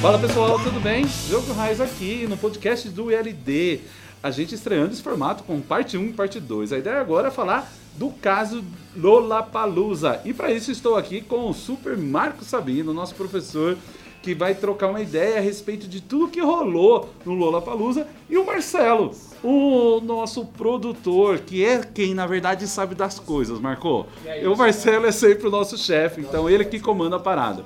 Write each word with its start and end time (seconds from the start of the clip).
Fala 0.00 0.18
pessoal, 0.18 0.58
tudo 0.58 0.80
bem? 0.80 1.04
Jogo 1.28 1.52
Raiz 1.52 1.78
aqui 1.78 2.26
no 2.26 2.38
podcast 2.38 2.88
do 2.88 3.12
ILD. 3.12 3.82
A 4.22 4.30
gente 4.30 4.54
estreando 4.54 4.94
esse 4.94 5.02
formato 5.02 5.44
com 5.44 5.60
parte 5.60 5.98
1 5.98 6.06
e 6.06 6.12
parte 6.14 6.40
2. 6.40 6.72
A 6.72 6.78
ideia 6.78 7.02
agora 7.02 7.28
é 7.28 7.30
falar 7.30 7.70
do 7.98 8.08
caso 8.08 8.64
Lollapalooza. 8.96 10.22
E 10.24 10.32
para 10.32 10.50
isso 10.50 10.72
estou 10.72 10.96
aqui 10.96 11.20
com 11.20 11.50
o 11.50 11.52
Super 11.52 11.98
Marco 11.98 12.44
Sabino, 12.44 12.94
nosso 12.94 13.14
professor, 13.14 13.76
que 14.22 14.34
vai 14.34 14.54
trocar 14.54 14.88
uma 14.88 15.00
ideia 15.00 15.38
a 15.38 15.40
respeito 15.40 15.88
de 15.88 16.00
tudo 16.00 16.28
que 16.28 16.40
rolou 16.40 17.10
no 17.26 17.34
Lollapalooza, 17.34 18.06
e 18.30 18.38
o 18.38 18.46
Marcelo, 18.46 19.10
o 19.42 20.00
nosso 20.00 20.46
produtor, 20.46 21.40
que 21.40 21.64
é 21.64 21.80
quem 21.80 22.14
na 22.14 22.26
verdade 22.26 22.66
sabe 22.68 22.94
das 22.94 23.18
coisas, 23.18 23.58
Marco. 23.58 24.06
E 24.40 24.46
o 24.46 24.56
Marcelo 24.56 25.06
é 25.06 25.12
sempre 25.12 25.48
o 25.48 25.50
nosso 25.50 25.76
chefe, 25.76 26.20
então 26.20 26.48
ele 26.48 26.64
que 26.64 26.78
comanda 26.78 27.16
a 27.16 27.20
parada. 27.20 27.64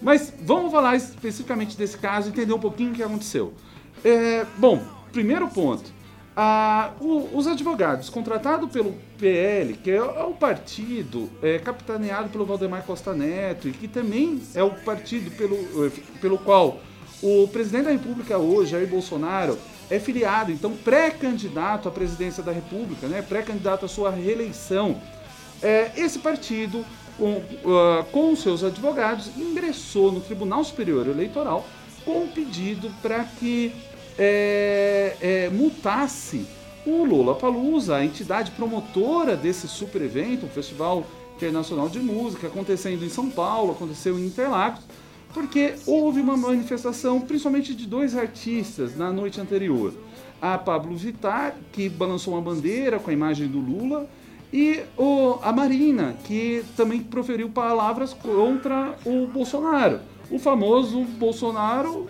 Mas 0.00 0.32
vamos 0.42 0.70
falar 0.70 0.96
especificamente 0.96 1.76
desse 1.76 1.98
caso, 1.98 2.28
entender 2.28 2.52
um 2.52 2.60
pouquinho 2.60 2.92
o 2.92 2.94
que 2.94 3.02
aconteceu. 3.02 3.52
É, 4.04 4.46
bom, 4.56 4.80
primeiro 5.12 5.48
ponto. 5.48 5.97
O, 7.00 7.36
os 7.36 7.48
advogados 7.48 8.08
contratados 8.08 8.70
pelo 8.70 8.94
PL, 9.18 9.74
que 9.74 9.90
é, 9.90 10.00
o 10.00 10.32
partido 10.32 11.28
é, 11.42 11.58
capitaneado 11.58 12.28
pelo 12.28 12.46
Valdemar 12.46 12.84
Costa 12.84 13.12
Neto 13.12 13.68
e 13.68 13.72
que 13.72 13.88
também 13.88 14.40
é 14.54 14.62
o 14.62 14.70
partido 14.70 15.30
pelo, 15.32 15.90
pelo 16.20 16.38
qual 16.38 16.78
o 17.20 17.48
presidente 17.48 17.86
da 17.86 17.90
República 17.90 18.38
hoje, 18.38 18.70
Jair 18.70 18.86
Bolsonaro, 18.86 19.58
é 19.90 19.98
filiado, 19.98 20.52
então 20.52 20.76
pré-candidato 20.76 21.88
à 21.88 21.90
presidência 21.90 22.42
da 22.42 22.52
República, 22.52 23.08
né, 23.08 23.22
pré-candidato 23.22 23.86
à 23.86 23.88
sua 23.88 24.10
reeleição. 24.10 25.00
É, 25.60 25.90
esse 25.96 26.20
partido 26.20 26.84
com, 27.18 27.32
uh, 27.32 28.04
com 28.12 28.34
seus 28.36 28.62
advogados, 28.62 29.36
ingressou 29.36 30.12
no 30.12 30.20
Tribunal 30.20 30.62
Superior 30.62 31.06
Eleitoral 31.08 31.66
com 32.04 32.22
um 32.22 32.28
pedido 32.28 32.90
para 33.02 33.24
que 33.24 33.72
é, 34.18 35.16
é, 35.20 35.50
multasse 35.50 36.44
o 36.84 37.04
Lula 37.04 37.34
Palusa, 37.34 37.96
a 37.96 38.04
entidade 38.04 38.50
promotora 38.52 39.36
desse 39.36 39.68
super 39.68 40.00
evento, 40.00 40.46
um 40.46 40.48
festival 40.48 41.04
internacional 41.36 41.88
de 41.88 42.00
música 42.00 42.46
acontecendo 42.46 43.04
em 43.04 43.08
São 43.08 43.30
Paulo, 43.30 43.72
aconteceu 43.72 44.18
em 44.18 44.26
Interlagos, 44.26 44.80
porque 45.34 45.74
houve 45.86 46.20
uma 46.20 46.36
manifestação, 46.36 47.20
principalmente 47.20 47.74
de 47.74 47.86
dois 47.86 48.16
artistas 48.16 48.96
na 48.96 49.12
noite 49.12 49.40
anterior. 49.40 49.92
A 50.40 50.56
Pablo 50.56 50.96
Vittar, 50.96 51.54
que 51.72 51.88
balançou 51.88 52.34
uma 52.34 52.42
bandeira 52.42 52.98
com 52.98 53.10
a 53.10 53.12
imagem 53.12 53.48
do 53.48 53.58
Lula, 53.58 54.08
e 54.52 54.80
o, 54.96 55.38
a 55.42 55.52
Marina, 55.52 56.16
que 56.24 56.64
também 56.74 57.02
proferiu 57.02 57.50
palavras 57.50 58.14
contra 58.14 58.96
o 59.04 59.26
Bolsonaro. 59.26 60.00
O 60.30 60.38
famoso 60.38 61.02
Bolsonaro 61.02 62.08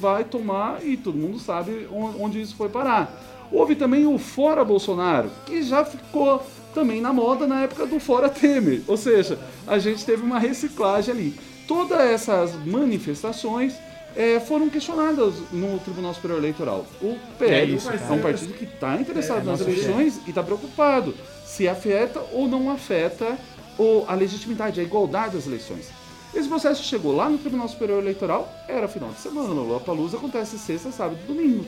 vai 0.00 0.24
tomar, 0.24 0.84
e 0.84 0.96
todo 0.96 1.18
mundo 1.18 1.38
sabe 1.38 1.88
onde 1.90 2.40
isso 2.40 2.56
foi 2.56 2.68
parar. 2.68 3.24
Houve 3.50 3.74
também 3.74 4.06
o 4.06 4.18
Fora 4.18 4.64
Bolsonaro, 4.64 5.30
que 5.46 5.62
já 5.62 5.84
ficou 5.84 6.42
também 6.74 7.00
na 7.00 7.12
moda 7.12 7.46
na 7.46 7.62
época 7.62 7.86
do 7.86 7.98
Fora 7.98 8.28
Temer. 8.28 8.82
Ou 8.86 8.96
seja, 8.96 9.38
a 9.66 9.78
gente 9.78 10.04
teve 10.04 10.22
uma 10.22 10.38
reciclagem 10.38 11.14
ali. 11.14 11.34
Todas 11.66 11.98
essas 11.98 12.54
manifestações 12.64 13.74
é, 14.16 14.40
foram 14.40 14.68
questionadas 14.68 15.34
no 15.52 15.78
Tribunal 15.78 16.14
Superior 16.14 16.38
Eleitoral. 16.38 16.86
O 17.00 17.16
PL 17.38 17.72
é, 17.72 17.76
isso, 17.76 17.90
é 17.90 18.12
um 18.12 18.20
partido 18.20 18.52
que 18.54 18.64
está 18.64 18.96
interessado 18.96 19.40
é, 19.40 19.44
nas 19.44 19.60
eleições 19.60 20.20
e 20.26 20.30
está 20.30 20.42
preocupado 20.42 21.14
se 21.44 21.66
afeta 21.66 22.20
ou 22.32 22.46
não 22.46 22.70
afeta 22.70 23.38
ou 23.76 24.04
a 24.08 24.14
legitimidade, 24.14 24.80
a 24.80 24.82
igualdade 24.82 25.36
das 25.36 25.46
eleições. 25.46 25.88
Esse 26.34 26.48
processo 26.48 26.82
chegou 26.82 27.16
lá 27.16 27.28
no 27.28 27.38
Tribunal 27.38 27.68
Superior 27.68 28.02
Eleitoral, 28.02 28.52
era 28.68 28.86
final 28.86 29.10
de 29.10 29.20
semana, 29.20 29.60
o 29.60 29.80
Palusa 29.80 30.18
acontece 30.18 30.58
sexta, 30.58 30.92
sábado 30.92 31.18
e 31.24 31.26
domingo. 31.26 31.64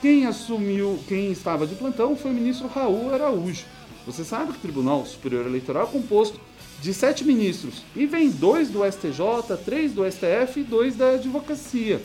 Quem 0.00 0.26
assumiu, 0.26 0.98
quem 1.08 1.32
estava 1.32 1.66
de 1.66 1.74
plantão 1.74 2.14
foi 2.14 2.30
o 2.30 2.34
ministro 2.34 2.68
Raul 2.68 3.12
Araújo. 3.12 3.64
Você 4.06 4.24
sabe 4.24 4.52
que 4.52 4.58
o 4.58 4.60
Tribunal 4.60 5.04
Superior 5.04 5.46
Eleitoral 5.46 5.88
é 5.88 5.90
composto 5.90 6.38
de 6.80 6.94
sete 6.94 7.24
ministros. 7.24 7.82
E 7.96 8.06
vem 8.06 8.30
dois 8.30 8.68
do 8.68 8.84
STJ, 8.84 9.56
três 9.64 9.92
do 9.92 10.08
STF 10.08 10.60
e 10.60 10.62
dois 10.62 10.94
da 10.94 11.12
advocacia. 11.12 12.00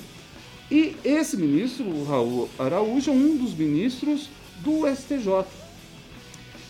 E 0.71 0.95
esse 1.03 1.37
ministro, 1.37 1.85
o 1.85 2.05
Raul 2.05 2.49
Araújo, 2.57 3.11
é 3.11 3.13
um 3.13 3.37
dos 3.37 3.53
ministros 3.53 4.29
do 4.61 4.87
STJ. 4.87 5.45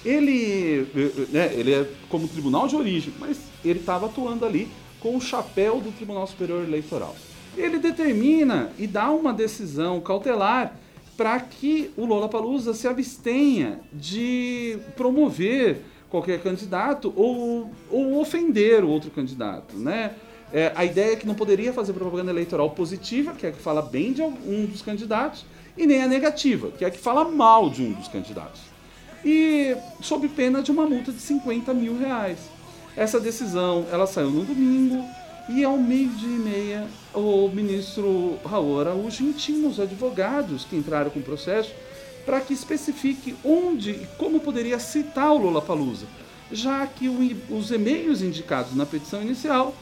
Ele, 0.04 0.88
né, 1.30 1.54
ele 1.54 1.74
é 1.74 1.88
como 2.10 2.28
tribunal 2.28 2.68
de 2.68 2.76
origem, 2.76 3.14
mas 3.20 3.38
ele 3.64 3.80
estava 3.80 4.08
atuando 4.08 4.46
ali 4.46 4.68
com 5.02 5.16
o 5.16 5.22
chapéu 5.22 5.82
do 5.82 5.92
Tribunal 5.92 6.26
Superior 6.28 6.64
Eleitoral. 6.64 7.16
Ele 7.58 7.80
determina 7.80 8.72
e 8.80 8.88
dá 8.88 9.12
uma 9.12 9.34
decisão 9.34 10.00
cautelar 10.00 10.74
para 11.18 11.40
que 11.40 11.92
o 11.98 12.06
Lola 12.06 12.30
Palusa 12.30 12.74
se 12.74 12.88
abstenha 12.88 13.80
de 13.92 14.80
promover 14.96 15.82
qualquer 16.10 16.42
candidato 16.42 17.14
ou, 17.16 17.70
ou 17.90 18.20
ofender 18.20 18.84
o 18.84 18.90
outro 18.90 19.10
candidato, 19.12 19.78
né? 19.78 20.16
É, 20.54 20.72
a 20.76 20.84
ideia 20.84 21.14
é 21.14 21.16
que 21.16 21.26
não 21.26 21.34
poderia 21.34 21.72
fazer 21.72 21.94
propaganda 21.94 22.30
eleitoral 22.30 22.70
positiva, 22.72 23.34
que 23.34 23.46
é 23.46 23.52
que 23.52 23.62
fala 23.62 23.82
bem 23.82 24.12
de 24.12 24.22
um 24.22 24.66
dos 24.66 24.82
candidatos, 24.82 25.46
e 25.78 25.88
nem 25.88 26.04
a 26.04 26.08
negativa, 26.08 26.72
que 26.72 26.84
é 26.84 26.90
que 26.90 26.98
fala 26.98 27.24
mal 27.24 27.70
de 27.70 27.82
um 27.82 27.94
dos 27.94 28.10
candidatos. 28.10 28.60
E 29.24 29.76
sob 30.02 30.28
pena 30.28 30.62
de 30.62 30.72
uma 30.72 30.86
multa 30.86 31.12
de 31.12 31.20
50 31.20 31.74
mil 31.74 31.98
reais. 31.98 32.40
Essa 32.96 33.20
decisão 33.20 33.86
ela 33.92 34.06
saiu 34.06 34.30
no 34.30 34.44
domingo 34.44 35.06
e 35.50 35.64
ao 35.64 35.78
meio-dia 35.78 36.28
e 36.28 36.40
meia 36.40 36.88
o 37.14 37.50
ministro 37.50 38.38
Raul 38.46 38.80
Araújo 38.80 39.24
intima 39.24 39.68
os 39.68 39.80
advogados 39.80 40.66
que 40.66 40.76
entraram 40.76 41.10
com 41.10 41.20
o 41.20 41.24
processo 41.24 41.72
para 42.26 42.42
que 42.42 42.54
especifique 42.54 43.36
onde 43.44 43.92
e 43.92 44.08
como 44.18 44.40
poderia 44.40 44.78
citar 44.80 45.32
o 45.32 45.38
Lula 45.38 45.62
Palusa, 45.62 46.06
já 46.52 46.86
que 46.86 47.10
o, 47.10 47.18
os 47.50 47.72
e-mails 47.72 48.22
indicados 48.22 48.76
na 48.76 48.86
petição 48.86 49.22
inicial 49.22 49.74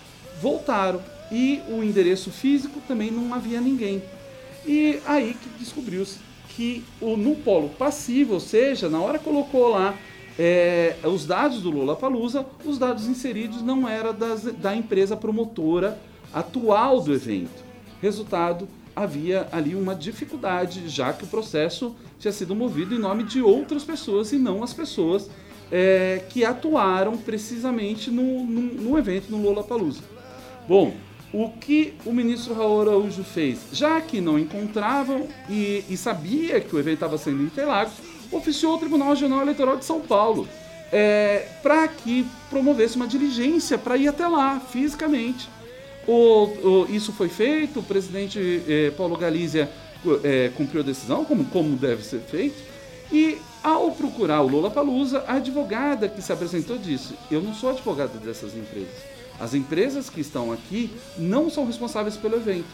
voltaram 0.42 1.02
e 1.31 1.62
o 1.68 1.84
endereço 1.84 2.31
físico 2.31 2.81
também 2.88 3.12
não 3.12 3.34
havia 3.34 3.59
ninguém. 3.59 4.02
E 4.66 5.00
aí 5.06 5.34
que 5.34 5.50
descobriu-se 5.59 6.19
que 6.50 6.84
o, 7.02 7.18
no 7.18 7.36
polo 7.36 7.69
passivo, 7.69 8.36
ou 8.36 8.40
seja, 8.40 8.90
na 8.90 9.00
hora 9.00 9.19
colocou 9.19 9.69
lá 9.69 9.98
é, 10.41 10.95
os 11.03 11.25
dados 11.25 11.61
do 11.61 11.69
Lula 11.69 11.97
Palusa, 11.97 12.45
os 12.63 12.79
dados 12.79 13.07
inseridos 13.07 13.61
não 13.61 13.85
eram 13.85 14.13
das, 14.13 14.44
da 14.44 14.73
empresa 14.73 15.17
promotora 15.17 16.00
atual 16.33 17.01
do 17.01 17.13
evento. 17.13 17.61
Resultado, 18.01 18.66
havia 18.95 19.50
ali 19.51 19.75
uma 19.75 19.94
dificuldade, 19.94 20.88
já 20.88 21.11
que 21.11 21.25
o 21.25 21.27
processo 21.27 21.94
tinha 22.17 22.31
sido 22.31 22.55
movido 22.55 22.95
em 22.95 23.00
nome 23.00 23.23
de 23.23 23.41
outras 23.41 23.83
pessoas 23.83 24.31
e 24.31 24.38
não 24.38 24.63
as 24.63 24.73
pessoas 24.73 25.29
é, 25.69 26.23
que 26.29 26.45
atuaram 26.45 27.17
precisamente 27.17 28.09
no, 28.09 28.45
no, 28.45 28.61
no 28.61 28.97
evento 28.97 29.29
no 29.29 29.41
Lollapalooza. 29.41 30.01
Bom, 30.66 30.95
o 31.33 31.50
que 31.50 31.95
o 32.06 32.13
ministro 32.13 32.53
Raul 32.53 32.81
Araújo 32.81 33.25
fez? 33.25 33.59
Já 33.73 34.00
que 34.00 34.21
não 34.21 34.39
encontravam 34.39 35.27
e, 35.50 35.83
e 35.89 35.97
sabia 35.97 36.61
que 36.61 36.73
o 36.73 36.79
evento 36.79 36.95
estava 36.95 37.17
sendo 37.17 37.44
em 37.44 37.45
Interlagos, 37.45 37.94
oficiou 38.31 38.75
o 38.75 38.78
Tribunal 38.78 39.09
Regional 39.09 39.41
Eleitoral 39.41 39.78
de 39.78 39.85
São 39.85 40.01
Paulo 40.01 40.47
é, 40.91 41.47
para 41.62 41.88
que 41.88 42.25
promovesse 42.50 42.95
uma 42.95 43.07
diligência 43.07 43.78
para 43.78 43.97
ir 43.97 44.07
até 44.07 44.28
lá, 44.28 44.59
fisicamente. 44.59 45.50
O, 46.07 46.13
o, 46.13 46.88
isso 46.89 47.13
foi 47.13 47.29
feito, 47.29 47.81
o 47.81 47.84
presidente 47.84 48.63
eh, 48.68 48.91
Paulo 48.97 49.16
Galícia 49.16 49.69
eh, 50.24 50.50
cumpriu 50.56 50.81
a 50.81 50.86
decisão, 50.86 51.24
como, 51.24 51.45
como 51.45 51.75
deve 51.75 52.04
ser 52.04 52.19
feito, 52.21 52.57
e 53.12 53.38
ao 53.62 53.92
procurar 53.92 54.42
o 54.42 54.48
Lula 54.48 54.71
Palusa, 54.71 55.24
a 55.27 55.36
advogada 55.36 56.07
que 56.09 56.21
se 56.21 56.33
apresentou 56.33 56.77
disse: 56.80 57.13
Eu 57.30 57.42
não 57.42 57.54
sou 57.54 57.69
advogada 57.69 58.18
dessas 58.18 58.56
empresas. 58.56 58.95
As 59.39 59.54
empresas 59.54 60.09
que 60.09 60.21
estão 60.21 60.51
aqui 60.51 60.92
não 61.18 61.50
são 61.50 61.65
responsáveis 61.65 62.18
pelo 62.18 62.38
evento. 62.38 62.68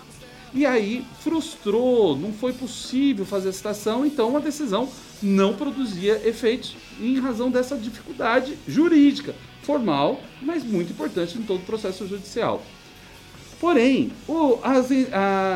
E 0.56 0.66
aí 0.66 1.06
frustrou, 1.19 2.18
não 2.18 2.31
foi 2.31 2.54
possível 2.54 3.25
fazer 3.25 3.50
a 3.50 3.54
citação, 3.54 4.06
então 4.06 4.38
a 4.38 4.40
decisão 4.40 4.88
não 5.22 5.54
produzia 5.54 6.22
efeitos 6.25 6.78
em 7.00 7.19
razão 7.19 7.52
dessa 7.52 7.75
dificuldade 7.75 8.57
jurídica, 8.66 9.36
formal, 9.63 10.22
mas 10.42 10.63
muito 10.63 10.94
importante 10.94 11.38
em 11.38 11.44
todo 11.44 11.60
o 11.60 11.66
processo 11.66 12.07
judicial. 12.07 12.63
Porém, 13.60 14.12
o, 14.28 14.57
as, 14.63 14.88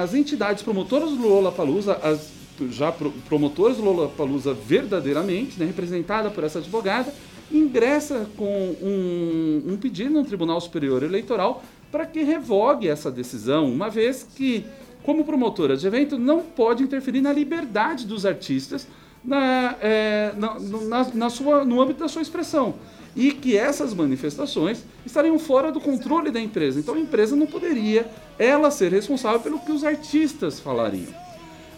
as 0.02 0.14
entidades 0.14 0.64
promotoras 0.64 1.12
do 1.12 1.28
Lola 1.28 1.52
Palusa, 1.52 1.94
as 2.04 2.40
já 2.68 2.92
pro, 2.92 3.12
promotoras 3.28 3.78
do 3.78 3.84
Lola 3.84 4.10
Palusa 4.10 4.54
verdadeiramente, 4.54 5.58
né, 5.60 5.66
representada 5.66 6.30
por 6.30 6.44
essa 6.44 6.60
advogada, 6.60 7.14
ingressa 7.52 8.28
com 8.36 8.76
um, 8.82 9.64
um 9.66 9.78
pedido 9.78 10.12
no 10.12 10.26
Tribunal 10.26 10.60
Superior 10.60 11.04
Eleitoral 11.04 11.64
para 11.92 12.06
que 12.06 12.22
revogue 12.22 12.88
essa 12.88 13.10
decisão, 13.10 13.72
uma 13.72 13.90
vez 13.90 14.28
que, 14.36 14.66
como 15.04 15.24
promotora 15.24 15.76
de 15.76 15.88
evento, 15.88 16.18
não 16.18 16.42
pode 16.42 16.84
interferir 16.84 17.22
na 17.22 17.32
liberdade 17.32 18.06
dos 18.06 18.26
artistas 18.26 18.88
na, 19.24 19.76
é, 19.82 20.34
na, 20.38 20.60
na, 20.60 21.04
na 21.14 21.30
sua, 21.30 21.66
no 21.66 21.82
âmbito 21.82 22.00
da 22.00 22.08
sua 22.08 22.22
expressão 22.22 22.76
e 23.16 23.32
que 23.32 23.58
essas 23.58 23.94
manifestações 23.94 24.84
estariam 25.06 25.38
fora 25.40 25.72
do 25.72 25.82
controle 25.82 26.32
da 26.32 26.40
empresa. 26.40 26.80
Então 26.80 26.96
a 26.96 27.00
empresa 27.00 27.36
não 27.36 27.48
poderia 27.48 28.10
ela 28.38 28.72
ser 28.72 28.92
responsável 28.92 29.40
pelo 29.40 29.60
que 29.60 29.72
os 29.72 29.84
artistas 29.84 30.60
falariam. 30.60 31.14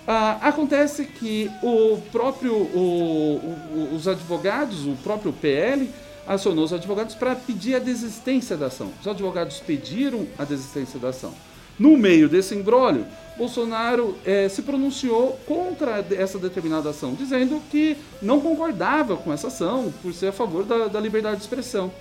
Ah, 0.08 0.40
acontece 0.42 1.06
que 1.06 1.50
o 1.62 1.98
próprio 2.12 2.54
o, 2.54 3.38
o, 3.38 3.96
os 3.96 4.08
advogados, 4.08 4.86
o 4.86 4.96
próprio 5.04 5.32
PL 5.32 5.90
acionou 6.28 6.66
os 6.66 6.74
advogados 6.74 7.16
para 7.16 7.36
pedir 7.36 7.76
a 7.76 7.80
desistência 7.80 8.58
da 8.58 8.68
ação. 8.68 8.92
Os 9.00 9.08
advogados 9.08 9.60
pediram 9.60 10.28
a 10.38 10.44
desistência 10.44 11.00
da 11.00 11.10
ação. 11.10 11.34
No 11.80 11.98
meio 11.98 12.30
desse 12.30 12.54
imbróglio, 12.56 13.06
Bolsonaro 13.38 14.16
eh, 14.26 14.48
se 14.50 14.62
pronunciou 14.62 15.40
contra 15.48 16.06
essa 16.12 16.38
determinada 16.38 16.90
ação, 16.90 17.16
dizendo 17.16 17.62
que 17.72 17.98
não 18.22 18.40
concordava 18.40 19.18
com 19.18 19.34
essa 19.34 19.48
ação 19.48 19.92
por 20.02 20.14
ser 20.14 20.28
a 20.28 20.32
favor 20.32 20.64
da, 20.64 20.88
da 20.88 21.00
liberdade 21.00 21.38
de 21.38 21.42
expressão. 21.44 21.92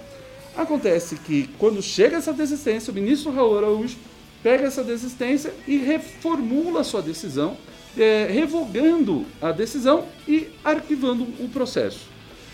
Acontece 0.57 1.17
que, 1.17 1.49
quando 1.59 1.81
chega 1.81 2.17
essa 2.17 2.33
desistência, 2.33 2.91
o 2.91 2.95
ministro 2.95 3.33
Raul 3.33 3.57
Araújo 3.57 3.97
pega 4.43 4.67
essa 4.67 4.83
desistência 4.83 5.55
e 5.67 5.79
reformula 5.79 6.85
sua 6.85 7.01
decisão, 7.01 7.57
eh, 7.97 8.29
revogando 8.31 9.25
a 9.41 9.53
decisão 9.53 10.05
e 10.29 10.49
arquivando 10.65 11.23
o 11.39 11.49
processo. 11.49 12.11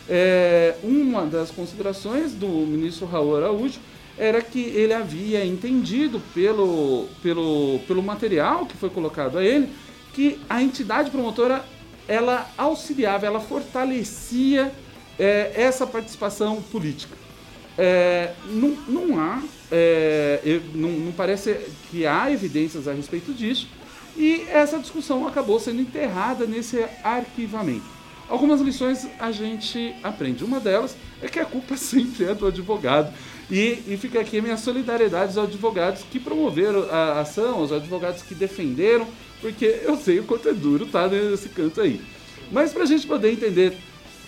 É, 0.08 0.76
uma 0.84 1.26
das 1.26 1.50
considerações 1.50 2.32
do 2.32 2.46
ministro 2.46 3.06
Raul 3.06 3.36
Araújo 3.36 3.80
era 4.18 4.40
que 4.40 4.60
ele 4.60 4.92
havia 4.92 5.44
entendido 5.44 6.20
pelo, 6.34 7.06
pelo, 7.22 7.80
pelo 7.86 8.02
material 8.02 8.66
que 8.66 8.76
foi 8.76 8.88
colocado 8.88 9.38
a 9.38 9.44
ele 9.44 9.68
que 10.12 10.40
a 10.48 10.62
entidade 10.62 11.10
promotora 11.10 11.64
ela 12.08 12.48
auxiliava, 12.56 13.26
ela 13.26 13.40
fortalecia 13.40 14.72
é, 15.18 15.52
essa 15.54 15.86
participação 15.86 16.62
política. 16.62 17.16
É, 17.76 18.32
não, 18.46 18.70
não 18.88 19.20
há, 19.20 19.42
é, 19.70 20.60
não, 20.74 20.88
não 20.90 21.12
parece 21.12 21.58
que 21.90 22.06
há 22.06 22.30
evidências 22.30 22.88
a 22.88 22.92
respeito 22.92 23.34
disso, 23.34 23.68
e 24.16 24.46
essa 24.48 24.78
discussão 24.78 25.28
acabou 25.28 25.60
sendo 25.60 25.82
enterrada 25.82 26.46
nesse 26.46 26.82
arquivamento. 27.04 27.95
Algumas 28.28 28.60
lições 28.60 29.06
a 29.18 29.30
gente 29.30 29.94
aprende. 30.02 30.44
Uma 30.44 30.58
delas 30.58 30.96
é 31.22 31.28
que 31.28 31.38
a 31.38 31.44
culpa 31.44 31.76
sempre 31.78 32.24
é 32.24 32.34
do 32.34 32.46
advogado. 32.46 33.12
E, 33.50 33.82
e 33.86 33.96
fica 33.96 34.20
aqui 34.20 34.38
a 34.38 34.42
minha 34.42 34.56
solidariedade 34.56 35.38
aos 35.38 35.48
advogados 35.48 36.02
que 36.10 36.18
promoveram 36.18 36.82
a 36.90 37.20
ação, 37.20 37.60
aos 37.60 37.70
advogados 37.70 38.22
que 38.22 38.34
defenderam, 38.34 39.06
porque 39.40 39.82
eu 39.84 39.96
sei 39.96 40.18
o 40.18 40.24
quanto 40.24 40.48
é 40.48 40.52
duro 40.52 40.86
tá 40.86 41.06
nesse 41.06 41.48
canto 41.50 41.80
aí. 41.80 42.00
Mas 42.50 42.72
para 42.72 42.82
a 42.82 42.86
gente 42.86 43.06
poder 43.06 43.32
entender 43.32 43.76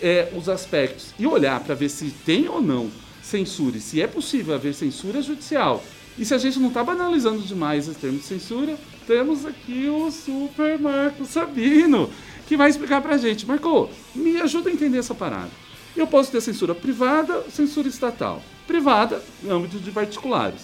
é, 0.01 0.31
os 0.35 0.47
aspectos 0.47 1.13
e 1.19 1.27
olhar 1.27 1.59
para 1.59 1.75
ver 1.75 1.89
se 1.89 2.11
tem 2.25 2.47
ou 2.47 2.61
não 2.61 2.89
censura, 3.21 3.77
e 3.77 3.81
se 3.81 4.01
é 4.01 4.07
possível 4.07 4.55
haver 4.55 4.73
censura 4.73 5.21
judicial, 5.21 5.83
e 6.17 6.25
se 6.25 6.33
a 6.33 6.37
gente 6.37 6.59
não 6.59 6.69
está 6.69 6.83
banalizando 6.83 7.41
demais 7.41 7.87
os 7.87 7.95
termos 7.95 8.21
de 8.21 8.27
censura, 8.27 8.77
temos 9.07 9.45
aqui 9.45 9.87
o 9.87 10.11
Super 10.11 10.77
Marco 10.79 11.25
Sabino, 11.25 12.09
que 12.49 12.57
vai 12.57 12.67
explicar 12.67 12.99
para 12.99 13.13
a 13.13 13.17
gente. 13.17 13.45
Marco, 13.45 13.91
me 14.15 14.41
ajuda 14.41 14.71
a 14.71 14.73
entender 14.73 14.97
essa 14.97 15.13
parada. 15.13 15.51
Eu 15.95 16.07
posso 16.07 16.31
ter 16.31 16.41
censura 16.41 16.73
privada, 16.73 17.43
censura 17.51 17.87
estatal 17.87 18.41
privada, 18.65 19.23
âmbito 19.47 19.79
de 19.79 19.91
particulares. 19.91 20.61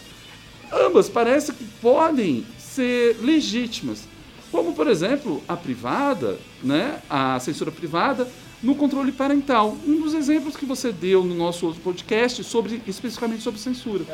Ambas 0.74 1.08
parece 1.08 1.54
que 1.54 1.64
podem 1.82 2.44
ser 2.58 3.18
legítimas, 3.22 4.08
como 4.52 4.74
por 4.74 4.88
exemplo 4.88 5.44
a 5.48 5.56
privada, 5.56 6.40
né, 6.64 7.02
a 7.08 7.40
censura 7.40 7.72
privada 7.72 8.28
no 8.64 8.74
controle 8.74 9.12
parental. 9.12 9.78
Um 9.86 10.02
dos 10.02 10.16
exemplos 10.16 10.56
que 10.56 10.66
você 10.66 10.92
deu 10.92 11.24
no 11.24 11.36
nosso 11.36 11.68
outro 11.68 11.82
podcast 11.82 12.44
sobre 12.44 12.82
especificamente 12.88 13.44
sobre 13.44 13.60
censura. 13.60 14.06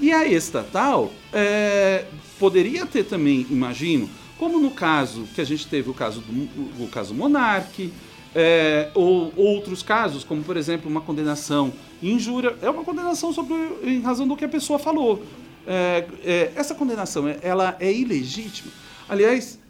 E 0.00 0.10
a 0.12 0.26
estatal 0.26 1.12
é, 1.32 2.06
poderia 2.38 2.86
ter 2.86 3.04
também, 3.04 3.46
imagino, 3.50 4.08
como 4.42 4.58
no 4.58 4.72
caso 4.72 5.22
que 5.36 5.40
a 5.40 5.44
gente 5.44 5.68
teve 5.68 5.88
o 5.88 5.94
caso 5.94 6.20
do 6.20 6.82
o 6.82 6.88
caso 6.88 7.14
Monarque, 7.14 7.92
é, 8.34 8.90
ou 8.92 9.32
outros 9.36 9.84
casos, 9.84 10.24
como 10.24 10.42
por 10.42 10.56
exemplo 10.56 10.90
uma 10.90 11.00
condenação 11.00 11.72
injúria, 12.02 12.56
é 12.60 12.68
uma 12.68 12.82
condenação 12.82 13.32
sobre, 13.32 13.54
em 13.84 14.00
razão 14.00 14.26
do 14.26 14.36
que 14.36 14.44
a 14.44 14.48
pessoa 14.48 14.80
falou. 14.80 15.22
É, 15.64 16.08
é, 16.24 16.52
essa 16.56 16.74
condenação 16.74 17.28
ela 17.40 17.76
é 17.78 17.92
ilegítima? 17.92 18.72
Aliás, 19.08 19.60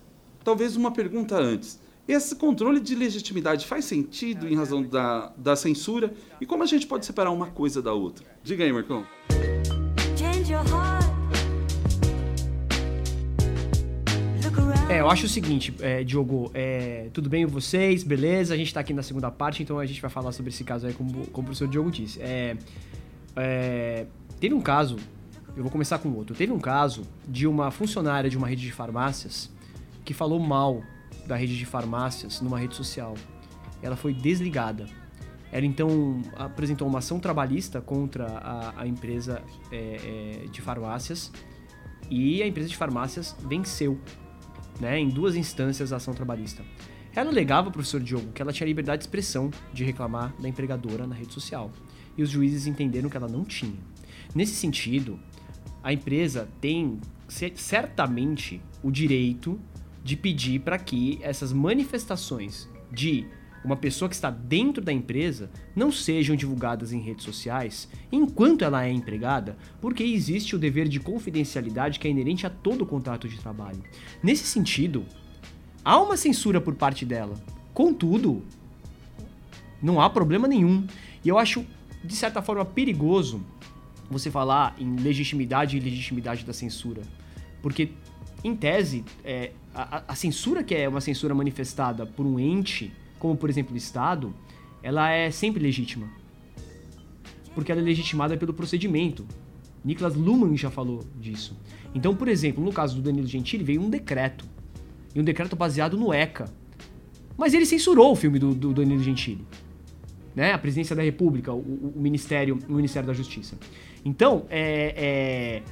talvez 0.43 0.75
uma 0.75 0.91
pergunta 0.91 1.37
antes. 1.37 1.79
Esse 2.09 2.35
controle 2.35 2.81
de 2.81 2.95
legitimidade 2.95 3.67
faz 3.67 3.85
sentido 3.85 4.49
em 4.49 4.57
razão 4.57 4.83
da, 4.83 5.35
da 5.37 5.55
censura? 5.55 6.15
E 6.41 6.47
como 6.47 6.63
a 6.63 6.67
gente 6.67 6.87
pode 6.87 7.05
separar 7.05 7.31
uma 7.31 7.49
coisa 7.49 7.83
da 7.83 7.93
outra? 7.93 8.25
Diga 8.43 8.65
aí, 8.65 8.73
Marcão. 8.73 9.05
É, 14.93 15.01
eu 15.01 15.09
acho 15.09 15.25
o 15.25 15.29
seguinte, 15.29 15.75
é, 15.81 16.05
Diogo, 16.05 16.51
é, 16.53 17.09
tudo 17.15 17.31
bem 17.31 17.47
com 17.47 17.51
vocês? 17.51 18.05
Beleza? 18.05 18.53
A 18.53 18.57
gente 18.59 18.75
tá 18.75 18.81
aqui 18.81 18.93
na 18.93 19.03
segunda 19.03 19.31
parte, 19.31 19.63
então 19.63 19.79
a 19.79 19.87
gente 19.87 20.03
vai 20.03 20.11
falar 20.11 20.33
sobre 20.33 20.51
esse 20.51 20.63
caso 20.65 20.87
aí, 20.87 20.93
como, 20.93 21.27
como 21.29 21.45
o 21.45 21.45
professor 21.45 21.67
Diogo 21.67 21.91
disse. 21.91 22.21
É, 22.21 22.59
é, 23.35 24.05
teve 24.39 24.55
um 24.55 24.61
caso, 24.61 24.97
eu 25.57 25.63
vou 25.63 25.73
começar 25.73 25.97
com 25.97 26.11
outro. 26.11 26.37
Teve 26.37 26.53
um 26.53 26.59
caso 26.59 27.05
de 27.27 27.47
uma 27.47 27.71
funcionária 27.71 28.29
de 28.29 28.37
uma 28.37 28.47
rede 28.47 28.61
de 28.61 28.71
farmácias 28.71 29.51
que 30.05 30.13
falou 30.13 30.39
mal 30.39 30.83
da 31.27 31.37
rede 31.37 31.57
de 31.57 31.65
farmácias 31.65 32.43
numa 32.43 32.59
rede 32.59 32.77
social. 32.77 33.15
Ela 33.83 33.97
foi 33.97 34.13
desligada. 34.13 34.85
Ela 35.51 35.65
então 35.65 36.21
apresentou 36.37 36.87
uma 36.87 36.99
ação 36.99 37.19
trabalhista 37.19 37.81
contra 37.81 38.27
a, 38.27 38.83
a 38.83 38.87
empresa 38.87 39.43
é, 39.71 40.43
é, 40.45 40.47
de 40.49 40.61
farmácias 40.61 41.33
e 42.11 42.43
a 42.43 42.47
empresa 42.47 42.69
de 42.69 42.77
farmácias 42.77 43.35
venceu 43.41 43.99
né, 44.83 44.99
em 44.99 45.09
duas 45.09 45.37
instâncias 45.37 45.93
a 45.93 45.97
ação 45.97 46.13
trabalhista. 46.13 46.65
Ela 47.15 47.31
alegava, 47.31 47.71
professor 47.71 48.01
Diogo, 48.01 48.33
que 48.33 48.43
ela 48.43 48.53
tinha 48.53 48.67
liberdade 48.67 48.99
de 48.99 49.05
expressão 49.05 49.51
de 49.73 49.85
reclamar 49.85 50.35
da 50.41 50.49
empregadora 50.49 51.07
na 51.07 51.15
rede 51.15 51.33
social. 51.33 51.71
E 52.19 52.23
os 52.23 52.29
juízes 52.29 52.67
entenderam 52.67 53.09
que 53.09 53.17
ela 53.17 53.29
não 53.29 53.45
tinha. 53.45 53.79
Nesse 54.35 54.55
sentido, 54.55 55.21
a 55.85 55.93
empresa 55.93 56.49
tem 56.61 57.01
certamente 57.55 58.61
o 58.83 58.91
direito 58.91 59.59
de 60.03 60.17
pedir 60.17 60.61
para 60.61 60.79
que 60.79 61.21
essas 61.23 61.53
manifestações 61.53 62.69
de 62.91 63.27
uma 63.65 63.77
pessoa 63.77 64.09
que 64.09 64.15
está 64.15 64.31
dentro 64.31 64.83
da 64.83 64.93
empresa 64.93 65.51
não 65.75 65.93
sejam 65.93 66.35
divulgadas 66.35 66.93
em 66.93 67.01
redes 67.01 67.25
sociais 67.25 67.89
enquanto 68.11 68.65
ela 68.65 68.85
é 68.85 68.91
empregada, 68.91 69.57
porque 69.81 70.03
existe 70.03 70.57
o 70.57 70.59
dever 70.59 70.89
de 70.89 70.99
confidencialidade 70.99 71.99
que 71.99 72.09
é 72.09 72.11
inerente 72.11 72.47
a 72.47 72.51
todo 72.51 72.85
contrato 72.85 73.29
de 73.29 73.39
trabalho. 73.39 73.83
Nesse 74.23 74.45
sentido, 74.45 75.05
há 75.85 76.01
uma 76.01 76.17
censura 76.17 76.61
por 76.61 76.75
parte 76.75 77.05
dela. 77.05 77.35
Contudo, 77.73 78.43
não 79.81 80.01
há 80.01 80.11
problema 80.11 80.49
nenhum. 80.49 80.87
E 81.25 81.29
eu 81.29 81.39
acho, 81.39 81.65
de 82.05 82.15
certa 82.15 82.43
forma, 82.43 82.65
perigoso 82.65 83.45
você 84.11 84.31
falar 84.31 84.75
em 84.79 84.97
legitimidade 84.97 85.77
e 85.77 85.81
ilegitimidade 85.81 86.45
da 86.45 86.53
censura. 86.53 87.03
Porque, 87.63 87.93
em 88.45 88.55
tese, 88.55 89.05
é, 89.25 89.53
a, 89.75 90.03
a 90.09 90.15
censura 90.15 90.63
que 90.63 90.75
é 90.75 90.89
uma 90.89 91.01
censura 91.01 91.35
manifestada 91.35 92.05
por 92.05 92.27
um 92.27 92.39
ente 92.39 92.93
como 93.23 93.37
por 93.37 93.49
exemplo 93.49 93.73
o 93.73 93.77
Estado, 93.77 94.35
ela 94.83 95.09
é 95.13 95.31
sempre 95.31 95.63
legítima. 95.63 96.11
Porque 97.55 97.71
ela 97.71 97.81
é 97.81 97.85
legitimada 97.85 98.37
pelo 98.37 98.53
procedimento. 98.53 99.25
Niklas 99.85 100.17
Luhmann 100.17 100.57
já 100.57 100.73
falou 100.73 101.05
disso. 101.21 101.57
Então, 101.95 102.17
por 102.17 102.27
exemplo, 102.27 102.65
no 102.65 102.73
caso 102.73 102.97
do 102.97 103.03
Danilo 103.03 103.29
Gentili, 103.29 103.63
veio 103.63 103.81
um 103.81 103.89
decreto. 103.89 104.45
E 105.15 105.21
um 105.21 105.23
decreto 105.23 105.55
baseado 105.55 105.97
no 105.97 106.13
ECA. 106.13 106.53
Mas 107.39 107.55
ele 107.55 107.65
censurou 107.65 108.11
o 108.11 108.17
filme 108.17 108.41
do, 108.41 108.57
do 108.57 108.73
Danilo 108.73 109.01
Gentili. 109.01 109.47
Né? 110.35 110.53
A 110.53 110.59
Presidência 110.59 110.97
da 110.97 111.03
República, 111.03 111.53
o, 111.53 111.61
o, 111.61 111.93
Ministério, 111.95 112.59
o 112.69 112.73
Ministério 112.73 113.07
da 113.07 113.15
Justiça. 113.15 113.57
Então, 114.05 114.47
é, 114.51 114.95
é, 114.97 115.63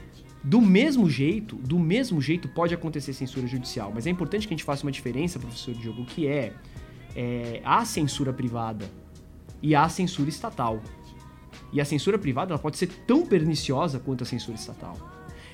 do 0.45 0.61
mesmo 0.61 1.11
jeito, 1.11 1.57
do 1.57 1.81
mesmo 1.81 2.21
jeito 2.21 2.49
pode 2.49 2.73
acontecer 2.73 3.13
censura 3.13 3.49
judicial. 3.49 3.91
Mas 3.93 4.07
é 4.07 4.11
importante 4.11 4.47
que 4.47 4.55
a 4.55 4.57
gente 4.57 4.65
faça 4.65 4.85
uma 4.85 4.93
diferença, 4.93 5.37
professor 5.37 5.75
Diogo, 5.75 6.05
que 6.05 6.29
é 6.29 6.53
é, 7.15 7.61
há 7.65 7.85
censura 7.85 8.33
privada 8.33 8.89
e 9.63 9.75
há 9.75 9.89
censura 9.89 10.29
estatal. 10.29 10.81
E 11.73 11.81
a 11.81 11.85
censura 11.85 12.19
privada 12.19 12.53
ela 12.53 12.59
pode 12.59 12.79
ser 12.79 12.89
tão 13.07 13.25
perniciosa 13.25 13.99
quanto 13.99 14.25
a 14.25 14.27
censura 14.27 14.57
estatal. 14.57 14.97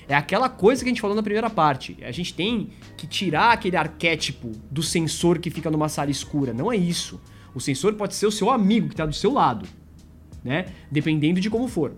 É 0.07 0.15
aquela 0.15 0.47
coisa 0.47 0.83
que 0.83 0.89
a 0.89 0.91
gente 0.91 1.01
falou 1.01 1.15
na 1.15 1.21
primeira 1.21 1.49
parte. 1.49 1.97
A 2.01 2.11
gente 2.11 2.33
tem 2.33 2.69
que 2.95 3.05
tirar 3.05 3.51
aquele 3.51 3.75
arquétipo 3.75 4.51
do 4.71 4.81
censor 4.81 5.37
que 5.37 5.49
fica 5.49 5.69
numa 5.69 5.89
sala 5.89 6.09
escura. 6.09 6.53
Não 6.53 6.71
é 6.71 6.77
isso. 6.77 7.19
O 7.53 7.59
censor 7.59 7.93
pode 7.95 8.15
ser 8.15 8.25
o 8.25 8.31
seu 8.31 8.49
amigo 8.49 8.87
que 8.87 8.93
está 8.93 9.05
do 9.05 9.13
seu 9.13 9.33
lado, 9.33 9.67
né? 10.43 10.67
Dependendo 10.89 11.41
de 11.41 11.49
como 11.49 11.67
for. 11.67 11.93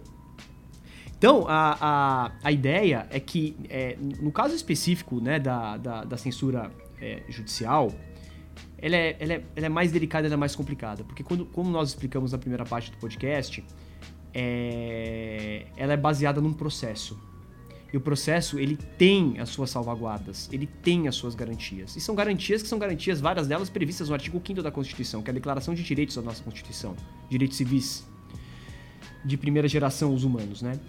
Então, 1.17 1.45
a, 1.47 1.77
a, 1.81 2.31
a 2.41 2.51
ideia 2.51 3.05
é 3.11 3.19
que, 3.19 3.55
é, 3.69 3.97
no 4.21 4.31
caso 4.31 4.55
específico 4.55 5.19
né, 5.19 5.37
da, 5.37 5.75
da, 5.75 6.03
da 6.05 6.17
censura 6.17 6.71
é, 6.99 7.23
judicial, 7.27 7.91
ela 8.77 8.95
é, 8.95 9.17
ela 9.19 9.33
é, 9.33 9.43
ela 9.55 9.65
é 9.65 9.69
mais 9.69 9.91
delicada, 9.91 10.27
ela 10.27 10.35
é 10.35 10.37
mais 10.37 10.55
complicada. 10.55 11.03
Porque 11.03 11.23
quando, 11.23 11.45
como 11.45 11.69
nós 11.69 11.89
explicamos 11.89 12.31
na 12.31 12.37
primeira 12.37 12.65
parte 12.65 12.91
do 12.91 12.97
podcast, 12.97 13.63
é, 14.33 15.65
ela 15.75 15.93
é 15.93 15.97
baseada 15.97 16.39
num 16.39 16.53
processo. 16.53 17.19
E 17.91 17.97
o 17.97 18.01
processo, 18.01 18.59
ele 18.59 18.77
tem 18.97 19.39
as 19.39 19.49
suas 19.49 19.71
salvaguardas, 19.71 20.47
ele 20.51 20.67
tem 20.67 21.07
as 21.07 21.15
suas 21.15 21.33
garantias. 21.33 21.95
E 21.95 22.01
são 22.01 22.13
garantias 22.13 22.61
que 22.61 22.67
são 22.67 22.77
garantias, 22.77 23.19
várias 23.19 23.47
delas 23.47 23.69
previstas 23.69 24.09
no 24.09 24.13
artigo 24.13 24.39
5 24.45 24.61
da 24.61 24.71
Constituição, 24.71 25.23
que 25.23 25.29
é 25.29 25.31
a 25.31 25.33
Declaração 25.33 25.73
de 25.73 25.83
Direitos 25.83 26.15
da 26.15 26.21
nossa 26.21 26.43
Constituição. 26.43 26.95
Direitos 27.29 27.57
civis 27.57 28.07
de 29.25 29.35
primeira 29.37 29.67
geração, 29.67 30.13
os 30.13 30.23
humanos, 30.23 30.61
né? 30.61 30.79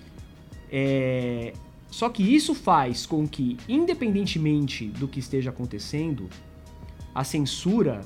É... 0.71 1.53
Só 1.91 2.09
que 2.09 2.23
isso 2.23 2.55
faz 2.55 3.05
com 3.05 3.27
que, 3.27 3.57
independentemente 3.69 4.87
do 4.87 5.09
que 5.09 5.19
esteja 5.19 5.51
acontecendo, 5.51 6.29
a 7.15 7.25
censura, 7.25 8.03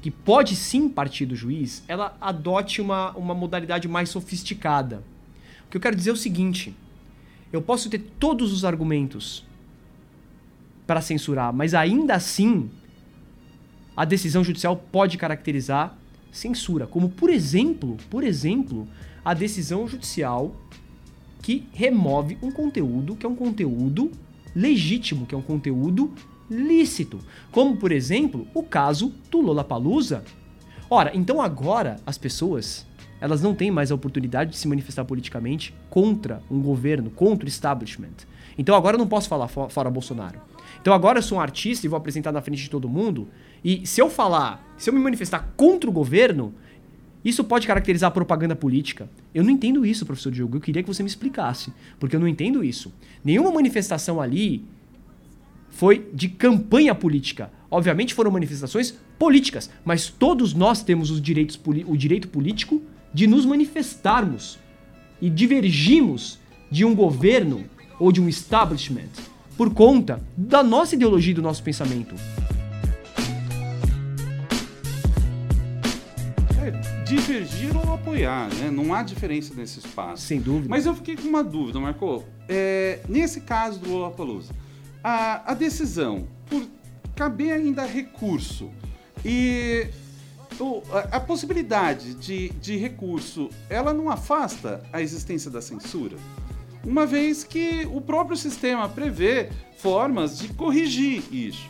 que 0.00 0.10
pode 0.10 0.56
sim 0.56 0.88
partir 0.88 1.26
do 1.26 1.36
juiz, 1.36 1.84
ela 1.86 2.16
adote 2.20 2.80
uma, 2.80 3.12
uma 3.12 3.34
modalidade 3.34 3.86
mais 3.86 4.08
sofisticada. 4.08 5.02
O 5.66 5.70
que 5.70 5.76
eu 5.76 5.80
quero 5.80 5.96
dizer 5.96 6.10
é 6.10 6.12
o 6.12 6.16
seguinte: 6.16 6.74
eu 7.52 7.62
posso 7.62 7.88
ter 7.88 7.98
todos 8.18 8.52
os 8.52 8.64
argumentos 8.64 9.44
para 10.86 11.00
censurar, 11.00 11.52
mas 11.52 11.74
ainda 11.74 12.14
assim 12.14 12.70
a 13.96 14.04
decisão 14.04 14.42
judicial 14.42 14.76
pode 14.76 15.16
caracterizar 15.16 15.96
censura, 16.30 16.86
como 16.86 17.10
por 17.10 17.30
exemplo, 17.30 17.96
por 18.10 18.24
exemplo, 18.24 18.88
a 19.24 19.34
decisão 19.34 19.86
judicial 19.86 20.56
que 21.42 21.68
remove 21.72 22.38
um 22.42 22.50
conteúdo 22.50 23.14
que 23.14 23.26
é 23.26 23.28
um 23.28 23.36
conteúdo 23.36 24.10
legítimo, 24.54 25.26
que 25.26 25.34
é 25.34 25.38
um 25.38 25.42
conteúdo 25.42 26.12
lícito, 26.52 27.18
como 27.50 27.76
por 27.76 27.90
exemplo 27.92 28.46
o 28.54 28.62
caso 28.62 29.12
do 29.30 29.40
Lollapalooza. 29.40 30.22
Ora, 30.88 31.10
então 31.14 31.40
agora 31.40 31.96
as 32.06 32.18
pessoas 32.18 32.86
elas 33.20 33.40
não 33.40 33.54
têm 33.54 33.70
mais 33.70 33.92
a 33.92 33.94
oportunidade 33.94 34.50
de 34.50 34.56
se 34.56 34.66
manifestar 34.66 35.04
politicamente 35.04 35.72
contra 35.88 36.42
um 36.50 36.60
governo, 36.60 37.08
contra 37.08 37.46
o 37.46 37.48
establishment. 37.48 38.26
Então 38.58 38.74
agora 38.74 38.96
eu 38.96 38.98
não 38.98 39.06
posso 39.06 39.28
falar 39.28 39.46
fora 39.46 39.88
Bolsonaro. 39.88 40.40
Então 40.80 40.92
agora 40.92 41.18
eu 41.18 41.22
sou 41.22 41.38
um 41.38 41.40
artista 41.40 41.86
e 41.86 41.88
vou 41.88 41.96
apresentar 41.96 42.32
na 42.32 42.42
frente 42.42 42.62
de 42.62 42.68
todo 42.68 42.88
mundo. 42.88 43.28
E 43.64 43.86
se 43.86 44.02
eu 44.02 44.10
falar, 44.10 44.60
se 44.76 44.90
eu 44.90 44.94
me 44.94 44.98
manifestar 44.98 45.52
contra 45.56 45.88
o 45.88 45.92
governo, 45.92 46.52
isso 47.24 47.44
pode 47.44 47.66
caracterizar 47.66 48.10
propaganda 48.10 48.56
política. 48.56 49.08
Eu 49.32 49.44
não 49.44 49.50
entendo 49.50 49.86
isso, 49.86 50.04
professor 50.04 50.32
Diogo. 50.32 50.56
Eu 50.56 50.60
queria 50.60 50.82
que 50.82 50.88
você 50.88 51.04
me 51.04 51.08
explicasse. 51.08 51.72
Porque 52.00 52.16
eu 52.16 52.20
não 52.20 52.26
entendo 52.26 52.64
isso. 52.64 52.92
Nenhuma 53.24 53.52
manifestação 53.52 54.20
ali 54.20 54.64
foi 55.72 56.08
de 56.12 56.28
campanha 56.28 56.94
política. 56.94 57.50
Obviamente 57.70 58.14
foram 58.14 58.30
manifestações 58.30 58.96
políticas, 59.18 59.70
mas 59.84 60.08
todos 60.08 60.54
nós 60.54 60.82
temos 60.82 61.10
os 61.10 61.20
direitos, 61.20 61.58
o 61.86 61.96
direito 61.96 62.28
político 62.28 62.80
de 63.12 63.26
nos 63.26 63.44
manifestarmos 63.44 64.58
e 65.20 65.28
divergimos 65.28 66.38
de 66.70 66.84
um 66.84 66.94
governo 66.94 67.64
ou 67.98 68.12
de 68.12 68.20
um 68.20 68.28
establishment 68.28 69.08
por 69.56 69.72
conta 69.72 70.20
da 70.36 70.62
nossa 70.62 70.94
ideologia 70.94 71.32
e 71.32 71.34
do 71.34 71.42
nosso 71.42 71.62
pensamento. 71.62 72.14
É, 76.60 76.70
divergir 77.04 77.76
ou 77.76 77.94
apoiar, 77.94 78.48
né? 78.54 78.70
Não 78.70 78.92
há 78.94 79.02
diferença 79.02 79.54
nesse 79.54 79.78
espaço. 79.78 80.22
Sem 80.22 80.40
dúvida. 80.40 80.68
Mas 80.68 80.86
eu 80.86 80.94
fiquei 80.94 81.16
com 81.16 81.28
uma 81.28 81.44
dúvida, 81.44 81.78
Marco. 81.80 82.24
É, 82.48 83.00
nesse 83.08 83.40
caso 83.42 83.78
do 83.78 83.90
Lollapalooza, 83.90 84.52
a, 85.02 85.52
a 85.52 85.54
decisão, 85.54 86.26
por 86.46 86.66
caber 87.14 87.52
ainda 87.52 87.84
recurso 87.84 88.70
e 89.24 89.88
o, 90.58 90.82
a, 90.92 91.16
a, 91.16 91.20
possibilidade 91.20 92.14
de, 92.14 92.50
de 92.50 92.76
recurso, 92.76 93.50
ela 93.68 93.92
não 93.92 94.10
afasta 94.10 94.82
a 94.92 95.00
existência 95.00 95.50
da 95.50 95.62
censura? 95.62 96.16
Uma 96.84 97.06
vez 97.06 97.44
que 97.44 97.86
o 97.92 98.00
próprio 98.00 98.36
sistema 98.36 98.88
prevê 98.88 99.50
formas 99.78 100.38
de 100.38 100.48
corrigir 100.48 101.22
isso. 101.32 101.68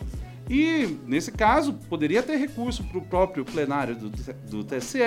E, 0.50 0.98
nesse 1.06 1.30
caso, 1.30 1.72
poderia 1.88 2.22
ter 2.22 2.36
recurso 2.36 2.82
para 2.84 2.98
o 2.98 3.02
próprio 3.02 3.44
plenário 3.44 3.94
do, 3.94 4.10
do 4.10 4.64
TSE, 4.64 4.98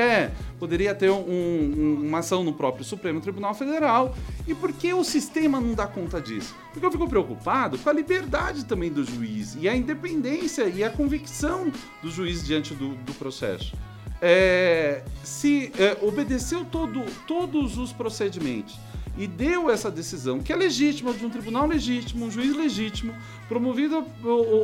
poderia 0.58 0.96
ter 0.96 1.12
um, 1.12 1.20
um, 1.20 2.02
uma 2.08 2.20
ação 2.20 2.44
no 2.44 2.54
próprio 2.54 2.86
Supremo 2.86 3.20
Tribunal 3.20 3.54
Federal. 3.54 4.16
E 4.48 4.56
por 4.56 4.72
que 4.72 4.94
o 4.94 5.04
sistema 5.04 5.60
não 5.60 5.74
dá 5.74 5.88
conta 5.88 6.22
disso? 6.22 6.56
Porque 6.72 6.86
eu 6.86 6.92
fico 6.92 7.08
preocupado 7.08 7.78
com 7.78 7.90
a 7.90 7.94
liberdade 7.94 8.66
também 8.66 8.92
do 8.92 9.04
juiz, 9.04 9.56
e 9.60 9.68
a 9.68 9.76
independência 9.76 10.64
e 10.64 10.84
a 10.84 10.90
convicção 10.90 11.72
do 12.02 12.10
juiz 12.10 12.44
diante 12.44 12.74
do, 12.74 12.96
do 12.96 13.14
processo. 13.14 13.74
É, 14.22 15.04
se 15.24 15.72
é, 15.78 15.98
obedeceu 16.02 16.66
todo, 16.66 17.04
todos 17.28 17.78
os 17.78 17.92
procedimentos 17.92 18.80
e 19.18 19.28
deu 19.28 19.70
essa 19.70 19.90
decisão, 19.90 20.40
que 20.40 20.52
é 20.52 20.56
legítima, 20.56 21.14
de 21.14 21.26
um 21.26 21.30
tribunal 21.30 21.68
legítimo, 21.68 22.26
um 22.26 22.32
juiz 22.32 22.56
legítimo, 22.56 23.14
promovida 23.48 24.04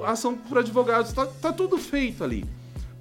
a 0.06 0.12
ação 0.12 0.36
por 0.36 0.58
advogados, 0.58 1.10
está 1.10 1.26
tá 1.26 1.54
tudo 1.54 1.78
feito 1.78 2.24
ali. 2.24 2.46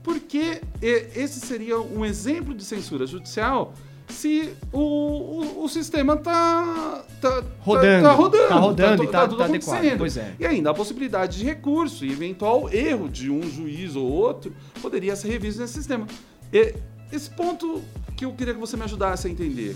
Porque 0.02 0.61
esse 0.80 1.40
seria 1.40 1.78
um 1.78 2.04
exemplo 2.04 2.54
de 2.54 2.64
censura 2.64 3.07
judicial 3.07 3.75
se 4.11 4.52
o, 4.73 4.80
o, 4.80 5.64
o 5.64 5.69
sistema 5.69 6.14
está 6.14 7.04
tá, 7.21 7.45
rodando, 7.61 8.02
tá, 8.02 8.09
tá 8.09 8.12
rodando, 8.12 8.49
tá 8.49 8.54
rodando 8.57 8.97
tá, 8.97 9.04
e 9.04 9.07
tá, 9.07 9.28
tá, 9.28 9.37
tá 9.37 9.45
adequado. 9.45 9.99
Pois 9.99 10.16
é. 10.16 10.35
E 10.38 10.47
ainda 10.47 10.71
a 10.71 10.75
possibilidade 10.75 11.38
de 11.38 11.45
recurso 11.45 12.04
e 12.04 12.12
eventual 12.12 12.69
erro 12.73 13.09
de 13.09 13.30
um 13.30 13.42
juiz 13.49 13.95
ou 13.97 14.11
outro 14.11 14.52
poderia 14.83 15.14
ser 15.14 15.28
revisto 15.28 15.61
nesse 15.61 15.75
sistema. 15.75 16.07
E, 16.52 16.75
esse 17.12 17.30
ponto 17.30 17.83
que 18.16 18.25
eu 18.25 18.33
queria 18.33 18.54
que 18.54 18.61
você 18.61 18.76
me 18.76 18.85
ajudasse 18.85 19.26
a 19.26 19.30
entender. 19.30 19.75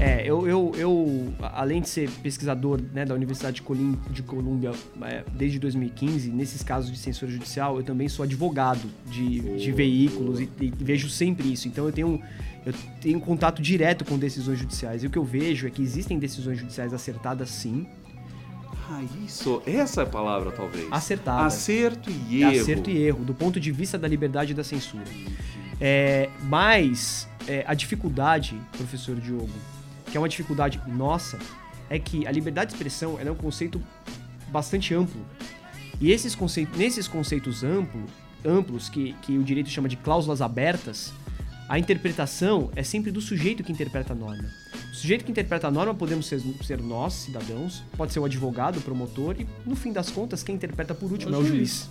É, 0.00 0.22
eu, 0.24 0.46
eu, 0.46 0.72
eu, 0.76 1.34
além 1.40 1.80
de 1.80 1.88
ser 1.88 2.08
pesquisador 2.22 2.80
né, 2.92 3.04
da 3.04 3.14
Universidade 3.14 3.60
de, 4.10 4.22
Colômbia 4.22 4.70
é, 5.02 5.24
desde 5.32 5.58
2015, 5.58 6.30
nesses 6.30 6.62
casos 6.62 6.90
de 6.92 6.96
censura 6.96 7.28
judicial, 7.30 7.76
eu 7.78 7.82
também 7.82 8.08
sou 8.08 8.22
advogado 8.22 8.88
de, 9.06 9.40
de 9.58 9.72
veículos 9.72 10.40
e, 10.40 10.48
e, 10.60 10.70
vejo 10.70 11.08
sempre 11.08 11.52
isso. 11.52 11.66
Então 11.66 11.84
eu 11.84 11.92
tenho, 11.92 12.22
eu 12.64 12.72
tenho 13.00 13.20
contato 13.20 13.60
direto 13.60 14.04
com 14.04 14.16
decisões 14.16 14.60
judiciais. 14.60 15.02
E 15.02 15.08
o 15.08 15.10
que 15.10 15.18
eu 15.18 15.24
vejo 15.24 15.66
é 15.66 15.70
que 15.70 15.82
existem 15.82 16.16
decisões 16.16 16.58
judiciais 16.58 16.94
acertadas 16.94 17.50
sim. 17.50 17.84
Ah, 18.88 19.02
isso. 19.26 19.60
Essa 19.66 20.02
é 20.02 20.04
a 20.04 20.06
palavra, 20.06 20.52
talvez. 20.52 20.86
Acertada. 20.92 21.44
Acerto 21.44 22.08
e 22.30 22.42
erro. 22.42 22.60
Acerto 22.60 22.88
e 22.88 22.96
erro, 22.98 23.24
do 23.24 23.34
ponto 23.34 23.58
de 23.58 23.72
vista 23.72 23.98
da 23.98 24.06
liberdade 24.06 24.54
da 24.54 24.62
censura. 24.62 25.04
É, 25.80 26.30
mas 26.44 27.28
é, 27.48 27.64
a 27.66 27.74
dificuldade, 27.74 28.56
professor 28.76 29.16
Diogo, 29.16 29.50
que 30.10 30.16
é 30.16 30.20
uma 30.20 30.28
dificuldade 30.28 30.80
nossa, 30.86 31.38
é 31.90 31.98
que 31.98 32.26
a 32.26 32.30
liberdade 32.30 32.70
de 32.70 32.74
expressão 32.74 33.18
é 33.18 33.30
um 33.30 33.34
conceito 33.34 33.80
bastante 34.48 34.94
amplo. 34.94 35.20
E 36.00 36.10
esses 36.10 36.34
conceitos, 36.34 36.78
nesses 36.78 37.08
conceitos 37.08 37.64
amplo, 37.64 38.04
amplos, 38.44 38.88
que, 38.88 39.14
que 39.22 39.36
o 39.36 39.42
direito 39.42 39.68
chama 39.68 39.88
de 39.88 39.96
cláusulas 39.96 40.40
abertas, 40.40 41.12
a 41.68 41.78
interpretação 41.78 42.70
é 42.74 42.82
sempre 42.82 43.10
do 43.10 43.20
sujeito 43.20 43.62
que 43.62 43.72
interpreta 43.72 44.12
a 44.12 44.16
norma. 44.16 44.48
O 44.90 44.94
sujeito 44.94 45.24
que 45.24 45.30
interpreta 45.30 45.68
a 45.68 45.70
norma 45.70 45.94
podemos 45.94 46.26
ser, 46.26 46.40
ser 46.62 46.80
nós, 46.80 47.12
cidadãos, 47.12 47.82
pode 47.96 48.12
ser 48.12 48.20
o 48.20 48.24
advogado, 48.24 48.78
o 48.78 48.80
promotor, 48.80 49.36
e 49.38 49.46
no 49.66 49.76
fim 49.76 49.92
das 49.92 50.10
contas, 50.10 50.42
quem 50.42 50.54
interpreta 50.54 50.94
por 50.94 51.12
último 51.12 51.30
o 51.30 51.34
é 51.34 51.38
o 51.38 51.44
juiz. 51.44 51.56
juiz. 51.56 51.88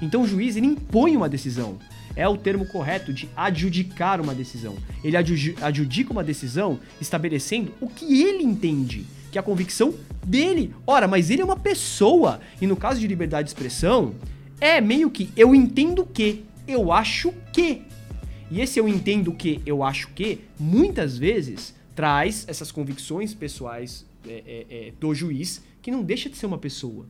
Então 0.00 0.22
o 0.22 0.28
juiz 0.28 0.56
ele 0.56 0.66
impõe 0.66 1.16
uma 1.16 1.28
decisão 1.28 1.78
é 2.18 2.28
o 2.28 2.36
termo 2.36 2.66
correto 2.66 3.12
de 3.12 3.28
adjudicar 3.36 4.20
uma 4.20 4.34
decisão. 4.34 4.76
Ele 5.04 5.16
adjudica 5.16 6.12
uma 6.12 6.24
decisão 6.24 6.80
estabelecendo 7.00 7.72
o 7.80 7.88
que 7.88 8.24
ele 8.24 8.42
entende, 8.42 9.06
que 9.30 9.38
é 9.38 9.40
a 9.40 9.44
convicção 9.44 9.94
dele. 10.26 10.74
Ora, 10.84 11.06
mas 11.06 11.30
ele 11.30 11.42
é 11.42 11.44
uma 11.44 11.56
pessoa. 11.56 12.40
E 12.60 12.66
no 12.66 12.74
caso 12.74 12.98
de 12.98 13.06
liberdade 13.06 13.44
de 13.44 13.50
expressão, 13.50 14.16
é 14.60 14.80
meio 14.80 15.08
que 15.12 15.30
eu 15.36 15.54
entendo 15.54 16.04
que, 16.04 16.44
eu 16.66 16.90
acho 16.90 17.32
que. 17.52 17.82
E 18.50 18.60
esse 18.60 18.80
eu 18.80 18.88
entendo 18.88 19.32
que, 19.32 19.62
eu 19.64 19.84
acho 19.84 20.08
que, 20.08 20.40
muitas 20.58 21.16
vezes 21.16 21.72
traz 21.94 22.44
essas 22.48 22.72
convicções 22.72 23.32
pessoais 23.32 24.04
é, 24.26 24.42
é, 24.44 24.66
é, 24.88 24.92
do 24.98 25.14
juiz, 25.14 25.62
que 25.80 25.90
não 25.90 26.02
deixa 26.02 26.28
de 26.28 26.36
ser 26.36 26.46
uma 26.46 26.58
pessoa. 26.58 27.06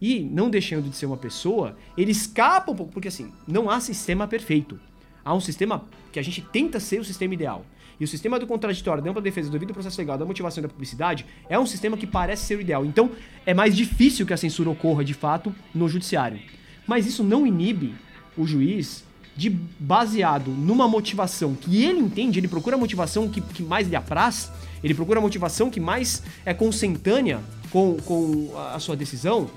E, 0.00 0.20
não 0.20 0.48
deixando 0.48 0.88
de 0.88 0.96
ser 0.96 1.06
uma 1.06 1.16
pessoa, 1.16 1.76
ele 1.96 2.10
escapa 2.10 2.72
um 2.72 2.74
pouco, 2.74 2.92
porque 2.92 3.08
assim, 3.08 3.32
não 3.46 3.68
há 3.68 3.80
sistema 3.80 4.26
perfeito. 4.26 4.80
Há 5.24 5.34
um 5.34 5.40
sistema 5.40 5.84
que 6.10 6.18
a 6.18 6.22
gente 6.22 6.40
tenta 6.40 6.80
ser 6.80 7.00
o 7.00 7.04
sistema 7.04 7.34
ideal. 7.34 7.64
E 8.00 8.04
o 8.04 8.08
sistema 8.08 8.38
do 8.38 8.46
contraditório, 8.46 9.02
da 9.02 9.10
ampla 9.10 9.20
defesa, 9.20 9.50
do 9.50 9.52
devido 9.52 9.74
processo 9.74 10.00
legal, 10.00 10.16
da 10.16 10.24
motivação 10.24 10.62
e 10.62 10.66
da 10.66 10.68
publicidade 10.70 11.26
é 11.50 11.58
um 11.58 11.66
sistema 11.66 11.98
que 11.98 12.06
parece 12.06 12.46
ser 12.46 12.56
o 12.56 12.60
ideal. 12.60 12.84
Então, 12.86 13.10
é 13.44 13.52
mais 13.52 13.76
difícil 13.76 14.24
que 14.24 14.32
a 14.32 14.38
censura 14.38 14.70
ocorra 14.70 15.04
de 15.04 15.12
fato 15.12 15.54
no 15.74 15.86
judiciário. 15.86 16.40
Mas 16.86 17.06
isso 17.06 17.22
não 17.22 17.46
inibe 17.46 17.94
o 18.38 18.46
juiz 18.46 19.04
de, 19.36 19.50
baseado 19.78 20.50
numa 20.50 20.88
motivação 20.88 21.54
que 21.54 21.84
ele 21.84 22.00
entende, 22.00 22.38
ele 22.38 22.48
procura 22.48 22.76
a 22.76 22.78
motivação 22.78 23.28
que, 23.28 23.40
que 23.42 23.62
mais 23.62 23.86
lhe 23.86 23.96
apraz, 23.96 24.50
ele 24.82 24.94
procura 24.94 25.18
a 25.18 25.22
motivação 25.22 25.70
que 25.70 25.78
mais 25.78 26.22
é 26.44 26.54
consentânea 26.54 27.40
com, 27.70 27.98
com 27.98 28.50
a 28.72 28.78
sua 28.78 28.96
decisão, 28.96 29.50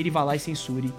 ele 0.00 0.10
vá 0.10 0.24
lá 0.24 0.36
e 0.36 0.38
censure 0.38 0.92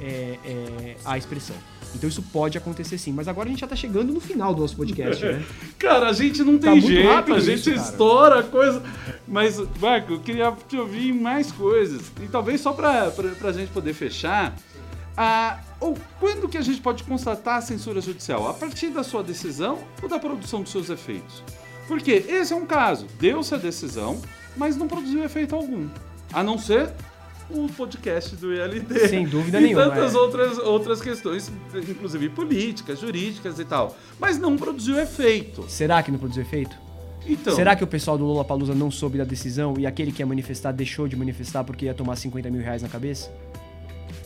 é, 0.00 0.38
é, 0.44 0.96
a 1.04 1.16
expressão. 1.16 1.56
Então 1.94 2.08
isso 2.08 2.22
pode 2.22 2.56
acontecer 2.56 2.98
sim. 2.98 3.12
Mas 3.12 3.28
agora 3.28 3.48
a 3.48 3.50
gente 3.50 3.60
já 3.60 3.66
tá 3.66 3.76
chegando 3.76 4.12
no 4.12 4.20
final 4.20 4.54
do 4.54 4.62
nosso 4.62 4.76
podcast, 4.76 5.24
né? 5.24 5.44
Cara, 5.78 6.08
a 6.08 6.12
gente 6.12 6.42
não 6.42 6.58
Tá 6.58 6.72
tem 6.72 6.80
muito 6.80 6.86
jeito, 6.86 7.34
a 7.34 7.40
gente 7.40 7.58
isso, 7.58 7.70
estoura 7.70 8.40
a 8.40 8.42
coisa. 8.42 8.82
Mas, 9.28 9.58
Marco, 9.78 10.14
eu 10.14 10.20
queria 10.20 10.52
te 10.68 10.76
ouvir 10.76 11.12
mais 11.12 11.52
coisas. 11.52 12.02
E 12.22 12.28
talvez 12.28 12.60
só 12.60 12.72
pra, 12.72 13.10
pra, 13.10 13.28
pra 13.30 13.52
gente 13.52 13.70
poder 13.70 13.92
fechar. 13.92 14.54
Ah, 15.16 15.60
ou 15.78 15.96
quando 16.18 16.48
que 16.48 16.56
a 16.56 16.62
gente 16.62 16.80
pode 16.80 17.04
constatar 17.04 17.56
a 17.56 17.60
censura 17.60 18.00
judicial? 18.00 18.48
A 18.48 18.54
partir 18.54 18.88
da 18.88 19.02
sua 19.02 19.22
decisão 19.22 19.78
ou 20.02 20.08
da 20.08 20.18
produção 20.18 20.62
dos 20.62 20.72
seus 20.72 20.88
efeitos? 20.88 21.42
Porque 21.86 22.12
esse 22.12 22.54
é 22.54 22.56
um 22.56 22.64
caso. 22.64 23.06
Deu-se 23.20 23.54
a 23.54 23.58
decisão, 23.58 24.18
mas 24.56 24.76
não 24.76 24.88
produziu 24.88 25.22
efeito 25.22 25.54
algum. 25.54 25.88
A 26.32 26.42
não 26.42 26.56
ser 26.56 26.90
o 27.50 27.68
podcast 27.68 28.36
do 28.36 28.52
ILD. 28.52 29.08
Sem 29.08 29.26
dúvida 29.26 29.58
e 29.60 29.64
nenhuma, 29.64 29.84
tantas 29.90 30.14
é. 30.14 30.18
outras, 30.18 30.58
outras 30.58 31.00
questões, 31.00 31.50
inclusive 31.88 32.28
políticas, 32.28 33.00
jurídicas 33.00 33.58
e 33.58 33.64
tal. 33.64 33.96
Mas 34.18 34.38
não 34.38 34.56
produziu 34.56 34.98
efeito. 34.98 35.64
Será 35.68 36.02
que 36.02 36.10
não 36.10 36.18
produziu 36.18 36.42
efeito? 36.42 36.76
Então, 37.26 37.54
Será 37.54 37.76
que 37.76 37.84
o 37.84 37.86
pessoal 37.86 38.18
do 38.18 38.24
Lollapalooza 38.24 38.74
não 38.74 38.90
soube 38.90 39.18
da 39.18 39.24
decisão 39.24 39.74
e 39.78 39.86
aquele 39.86 40.10
que 40.10 40.22
ia 40.22 40.26
manifestar 40.26 40.72
deixou 40.72 41.06
de 41.06 41.14
manifestar 41.14 41.62
porque 41.62 41.84
ia 41.86 41.94
tomar 41.94 42.16
50 42.16 42.50
mil 42.50 42.60
reais 42.60 42.82
na 42.82 42.88
cabeça? 42.88 43.30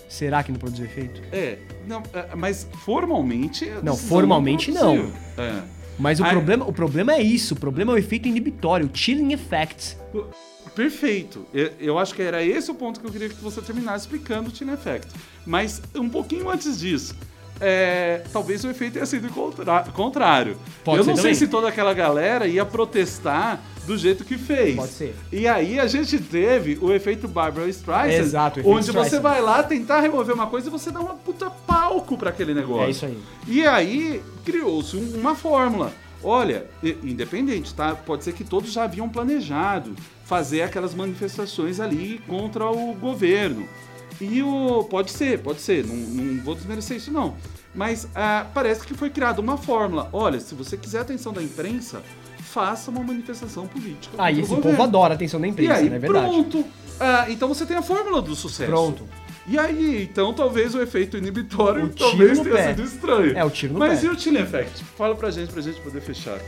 Será 0.09 0.43
que 0.43 0.53
não 0.53 0.59
produziu 0.59 0.87
efeito? 0.87 1.21
É, 1.33 1.59
não, 1.87 2.03
é, 2.15 2.35
mas 2.35 2.67
formalmente. 2.85 3.71
Não, 3.83 3.97
formalmente 3.97 4.73
produziu. 4.73 5.13
É. 5.37 5.76
Mas 5.99 6.21
o, 6.21 6.25
problema, 6.25 6.69
o 6.69 6.73
problema 6.73 7.15
é 7.15 7.23
isso, 7.23 7.55
o 7.55 7.57
problema 7.57 7.93
é 7.93 7.95
o 7.95 7.99
efeito 7.99 8.29
inibitório, 8.29 8.91
o 8.93 8.97
chilling 8.97 9.33
effect. 9.33 9.97
Perfeito. 10.75 11.47
Eu, 11.55 11.73
eu 11.81 11.99
acho 11.99 12.15
que 12.15 12.21
era 12.21 12.45
esse 12.45 12.71
o 12.71 12.75
ponto 12.75 13.01
que 13.01 13.07
eu 13.07 13.11
queria 13.11 13.31
que 13.31 13.37
você 13.37 13.63
terminasse 13.63 14.05
explicando 14.05 14.51
o 14.51 14.53
Teen 14.53 14.71
Effect. 14.71 15.09
Mas 15.47 15.81
um 15.95 16.09
pouquinho 16.09 16.51
antes 16.51 16.79
disso. 16.79 17.17
É, 17.61 18.23
talvez 18.33 18.65
o 18.65 18.71
efeito 18.71 18.95
tenha 18.95 19.07
sido 19.07 19.29
contrário. 19.93 20.57
Pode 20.85 20.99
eu 20.99 21.05
não 21.05 21.15
também. 21.15 21.23
sei 21.23 21.35
se 21.35 21.49
toda 21.49 21.69
aquela 21.69 21.95
galera 21.95 22.47
ia 22.47 22.65
protestar 22.65 23.61
do 23.87 23.97
jeito 23.97 24.25
que 24.25 24.37
fez. 24.37 24.75
Pode 24.77 24.93
ser. 24.93 25.15
E 25.33 25.47
aí 25.47 25.79
a 25.79 25.87
gente 25.87 26.19
teve 26.19 26.77
o 26.83 26.93
efeito 26.93 27.29
Barbara 27.29 27.69
Streisand, 27.69 28.13
Exato, 28.25 28.61
efeito 28.61 28.75
onde 28.77 28.87
você 28.87 29.01
Streisand. 29.17 29.21
vai 29.23 29.41
lá 29.41 29.63
tentar 29.63 30.01
remover 30.01 30.35
uma 30.35 30.49
coisa 30.49 30.69
e 30.69 30.71
você 30.71 30.91
dá 30.91 31.01
uma 31.01 31.15
puta 31.15 31.49
palco 31.49 32.17
pra 32.19 32.31
aquele 32.31 32.53
negócio. 32.53 32.87
É 32.87 32.91
isso 32.91 33.07
aí. 33.07 33.19
E 33.47 33.67
aí 33.67 34.23
criou-se 34.45 34.97
um- 34.97 35.19
uma 35.21 35.35
fórmula. 35.35 35.93
Olha, 36.25 36.67
independente, 37.05 37.73
tá? 37.75 37.95
Pode 37.95 38.25
ser 38.25 38.33
que 38.33 38.43
todos 38.43 38.73
já 38.73 38.85
haviam 38.85 39.09
planejado 39.09 39.95
fazer 40.25 40.63
aquelas 40.63 40.93
manifestações 40.95 41.79
ali 41.79 42.21
contra 42.27 42.67
o 42.69 42.93
governo. 42.95 43.69
E 44.21 44.43
o. 44.43 44.85
Pode 44.85 45.11
ser, 45.11 45.39
pode 45.41 45.61
ser, 45.61 45.85
não, 45.87 45.95
não 45.95 46.43
vou 46.43 46.55
desmerecer 46.55 46.97
isso 46.97 47.13
não. 47.13 47.37
Mas 47.75 48.09
ah, 48.15 48.47
parece 48.55 48.87
que 48.87 48.95
foi 48.95 49.11
criada 49.11 49.41
uma 49.41 49.57
fórmula. 49.59 50.09
Olha, 50.13 50.41
se 50.41 50.55
você 50.55 50.77
quiser 50.77 51.01
atenção 51.01 51.33
da 51.33 51.43
imprensa, 51.43 52.03
faça 52.39 52.91
uma 52.91 53.03
manifestação 53.03 53.67
política. 53.67 54.15
Ah, 54.17 54.33
e 54.33 54.41
esse 54.41 54.49
governo. 54.49 54.71
povo 54.71 54.83
adora 54.83 55.15
atenção 55.15 55.39
da 55.41 55.47
imprensa, 55.47 55.75
aí, 55.75 55.89
não 55.91 55.97
é 55.97 55.99
verdade? 55.99 56.27
pronto. 56.27 56.65
Ah, 56.99 57.27
então 57.29 57.49
você 57.49 57.67
tem 57.67 57.77
a 57.77 57.83
fórmula 57.83 58.23
do 58.23 58.35
sucesso. 58.35 58.71
Pronto. 58.71 59.05
E 59.49 59.59
aí, 59.59 60.03
então 60.11 60.33
talvez 60.33 60.75
o 60.75 60.81
efeito 60.81 61.17
inibitório 61.17 61.85
O 61.85 61.89
talvez 61.91 62.41
tenha 62.41 62.55
pé. 62.55 62.69
sido 62.69 62.83
estranho. 62.83 63.37
É, 63.39 63.45
o 63.45 63.51
tiro 63.51 63.75
no 63.75 63.79
Mas 63.79 64.01
pé. 64.01 64.07
e 64.07 64.09
o 64.09 64.19
Chile 64.19 64.39
Effect? 64.39 64.83
Fala 64.97 65.15
pra 65.15 65.31
gente, 65.31 65.53
pra 65.53 65.61
gente 65.63 65.81
poder 65.83 66.01
fechar. 66.01 66.39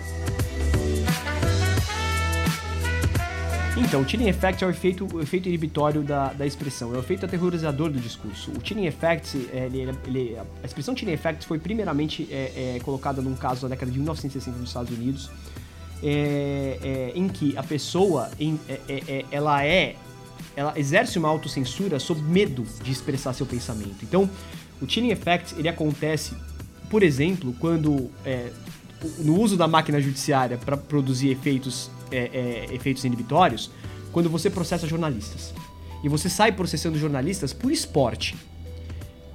Então, 3.81 4.01
o 4.03 4.09
chilling 4.09 4.29
effect 4.29 4.63
é 4.63 4.67
o 4.67 4.71
efeito, 4.71 5.07
o 5.15 5.23
efeito 5.23 5.49
inibitório 5.49 6.03
da, 6.03 6.33
da 6.33 6.45
expressão, 6.47 6.93
é 6.95 6.97
o 6.97 7.01
efeito 7.01 7.25
aterrorizador 7.25 7.91
do 7.91 7.99
discurso. 8.01 8.51
O 8.51 8.67
chilling 8.67 8.87
effect, 8.87 9.49
é, 9.53 9.67
ele, 9.67 9.89
ele- 10.07 10.37
a 10.63 10.67
expressão 10.67 10.97
chilling 10.97 11.13
effect 11.13 11.47
foi 11.47 11.59
primeiramente 11.59 12.29
é, 12.31 12.75
é, 12.77 12.81
colocada 12.81 13.23
num 13.23 13.35
caso 13.37 13.63
da 13.63 13.69
década 13.69 13.91
de 13.91 13.99
1960 13.99 14.59
nos 14.59 14.69
Estados 14.71 14.91
Unidos, 14.91 15.31
é, 16.03 16.79
é, 16.83 17.13
em 17.15 17.29
que 17.29 17.57
a 17.57 17.63
pessoa, 17.63 18.31
em- 18.39 18.59
é, 18.69 19.25
ela 19.31 19.65
é, 19.65 19.95
ela 20.57 20.73
exerce 20.77 21.19
uma 21.19 21.29
autocensura 21.29 22.01
sob 22.01 22.21
medo 22.21 22.65
de 22.83 22.91
expressar 22.91 23.33
seu 23.33 23.47
pensamento. 23.47 23.99
Então, 24.03 24.29
o 24.83 24.89
chilling 24.89 25.11
effect, 25.13 25.55
ele 25.57 25.69
acontece, 25.69 26.35
por 26.91 27.03
exemplo, 27.03 27.55
quando 27.61 28.11
no 29.21 29.41
uso 29.41 29.57
da 29.57 29.69
máquina 29.69 30.01
judiciária 30.01 30.59
para 30.59 30.77
produzir 30.77 31.29
efeitos, 31.31 31.89
é, 32.11 32.67
é, 32.71 32.75
efeitos 32.75 33.05
inibitórios, 33.05 33.71
quando 34.13 34.29
você 34.29 34.49
processa 34.51 34.87
jornalistas. 34.87 35.55
E 36.03 36.09
você 36.09 36.29
sai 36.29 36.53
processando 36.53 36.99
jornalistas 36.99 37.53
por 37.53 37.73
esporte. 37.73 38.37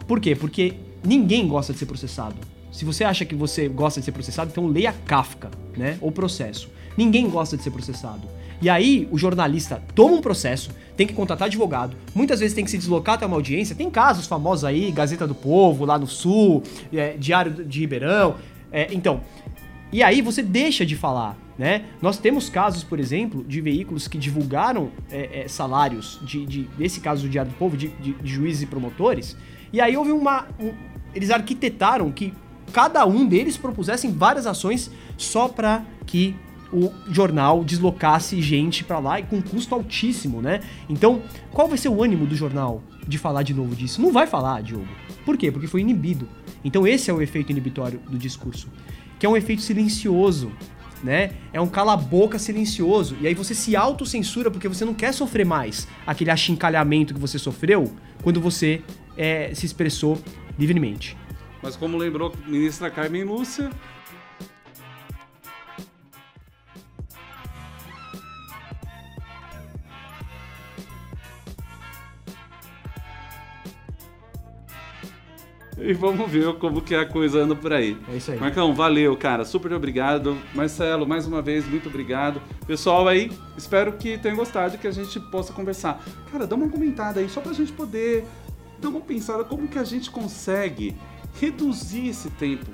Por 0.08 0.20
quê? 0.20 0.36
Porque 0.36 0.74
ninguém 1.04 1.48
gosta 1.48 1.74
de 1.74 1.80
ser 1.80 1.86
processado. 1.86 2.36
Se 2.72 2.86
você 2.86 3.04
acha 3.04 3.24
que 3.26 3.36
você 3.36 3.68
gosta 3.68 4.00
de 4.00 4.06
ser 4.06 4.12
processado, 4.12 4.50
então 4.52 4.68
leia 4.68 4.94
Kafka, 5.06 5.52
né? 5.78 5.98
Ou 6.02 6.12
processo. 6.12 6.70
Ninguém 6.98 7.30
gosta 7.30 7.56
de 7.56 7.64
ser 7.64 7.72
processado. 7.72 8.28
E 8.62 8.70
aí, 8.70 9.08
o 9.12 9.18
jornalista 9.18 9.84
toma 9.94 10.16
um 10.16 10.22
processo, 10.22 10.72
tem 10.96 11.06
que 11.06 11.14
contratar 11.14 11.48
advogado, 11.48 11.98
muitas 12.16 12.40
vezes 12.40 12.56
tem 12.56 12.64
que 12.64 12.72
se 12.72 12.78
deslocar 12.78 13.16
até 13.16 13.26
uma 13.26 13.36
audiência. 13.36 13.76
Tem 13.76 13.90
casos 13.90 14.26
famosos 14.26 14.64
aí, 14.64 14.90
Gazeta 14.90 15.28
do 15.28 15.36
Povo, 15.36 15.86
lá 15.86 16.00
no 16.00 16.08
Sul, 16.08 16.64
é, 16.94 17.18
Diário 17.18 17.66
de 17.66 17.80
Ribeirão. 17.82 18.36
É, 18.72 18.88
então, 18.94 19.22
e 19.92 20.02
aí 20.02 20.22
você 20.22 20.42
deixa 20.42 20.86
de 20.86 20.96
falar, 20.96 21.38
né? 21.58 21.86
Nós 22.02 22.18
temos 22.18 22.50
casos, 22.50 22.84
por 22.84 23.00
exemplo, 23.00 23.44
de 23.44 23.62
veículos 23.62 24.08
que 24.08 24.18
divulgaram 24.18 24.90
é, 25.12 25.42
é, 25.44 25.48
salários, 25.48 26.20
de, 26.24 26.46
de, 26.46 26.64
desse 26.78 27.00
caso 27.00 27.24
do 27.24 27.30
Diário 27.30 27.52
do 27.52 27.58
Povo, 27.58 27.78
de, 27.78 27.90
de- 27.90 28.14
de 28.14 28.32
juízes 28.34 28.64
e 28.64 28.66
promotores, 28.66 29.38
e 29.72 29.80
aí 29.82 29.96
houve 29.96 30.12
uma... 30.12 30.48
um- 30.60 30.74
eles 31.14 31.30
arquitetaram 31.30 32.12
que 32.12 32.34
cada 32.72 33.06
um 33.06 33.24
deles 33.26 33.56
propusessem 33.56 34.12
várias 34.12 34.48
ações 34.48 34.90
só 35.16 35.48
para 35.48 35.86
que 36.08 36.36
o 36.72 36.92
jornal 37.12 37.64
deslocasse 37.64 38.42
gente 38.42 38.84
pra 38.84 38.98
lá 38.98 39.20
e 39.20 39.24
com 39.24 39.40
custo 39.40 39.76
altíssimo, 39.76 40.42
né? 40.42 40.60
Então, 40.90 41.22
qual 41.52 41.68
vai 41.68 41.78
ser 41.78 41.90
o 41.90 42.02
ânimo 42.04 42.26
do 42.26 42.36
jornal 42.36 42.82
de 43.08 43.20
falar 43.20 43.44
de 43.44 43.54
novo 43.54 43.76
disso? 43.76 44.02
Não 44.02 44.12
vai 44.12 44.26
falar, 44.26 44.64
Diogo. 44.64 44.88
Por 45.24 45.38
quê? 45.38 45.52
Porque 45.52 45.68
foi 45.68 45.82
inibido. 45.82 46.28
Então, 46.66 46.88
esse 46.88 47.12
é 47.12 47.14
o 47.14 47.22
efeito 47.22 47.52
inibitório 47.52 48.00
do 48.10 48.18
discurso, 48.18 48.68
que 49.20 49.26
é 49.28 49.30
um 49.30 49.38
efeito 49.38 49.62
silencioso, 49.62 50.52
né? 51.04 51.32
É 51.52 51.60
um 51.60 51.68
cala-boca 51.68 52.40
silencioso. 52.40 53.18
E 53.20 53.28
aí 53.28 53.34
você 53.34 53.54
se 53.54 53.76
autocensura 53.76 54.50
porque 54.50 54.68
você 54.68 54.86
não 54.86 54.94
quer 54.94 55.14
sofrer 55.14 55.46
mais 55.46 55.88
aquele 56.08 56.32
achincalhamento 56.32 57.14
que 57.14 57.20
você 57.20 57.38
sofreu 57.38 57.92
quando 58.24 58.40
você 58.40 58.82
é, 59.18 59.54
se 59.54 59.66
expressou 59.66 60.18
livremente. 60.58 61.18
Mas 61.62 61.76
como 61.76 61.98
lembrou 61.98 62.34
a 62.34 62.50
ministra 62.50 62.90
Carmen 62.90 63.24
Lúcia, 63.24 63.70
E 75.78 75.94
vamos 75.94 76.30
ver 76.30 76.54
como 76.56 76.82
que 76.82 76.94
é 76.94 77.00
a 77.00 77.06
coisa 77.06 77.40
anda 77.40 77.56
por 77.56 77.74
aí. 77.74 77.98
É 78.12 78.18
isso 78.18 78.32
aí. 78.32 78.40
Marcão, 78.40 78.74
valeu, 78.74 79.16
cara. 79.18 79.44
Super 79.44 79.74
obrigado. 79.74 80.38
Marcelo, 80.54 81.08
mais 81.08 81.26
uma 81.26 81.42
vez, 81.42 81.68
muito 81.68 81.90
obrigado. 81.90 82.42
Pessoal 82.68 83.08
aí, 83.08 83.32
espero 83.58 83.94
que 83.94 84.18
tenham 84.18 84.38
gostado 84.38 84.76
e 84.76 84.78
que 84.78 84.88
a 84.88 84.92
gente 84.92 85.20
possa 85.20 85.52
conversar. 85.52 86.04
Cara, 86.32 86.46
dá 86.46 86.56
uma 86.56 86.70
comentada 86.70 87.20
aí, 87.20 87.28
só 87.28 87.42
pra 87.42 87.54
gente 87.54 87.72
poder 87.72 88.26
dar 88.80 88.90
uma 88.90 89.02
pensada 89.02 89.44
como 89.44 89.68
que 89.68 89.80
a 89.80 89.84
gente 89.84 90.12
consegue 90.12 90.96
reduzir 91.40 92.10
esse 92.10 92.30
tempo. 92.32 92.66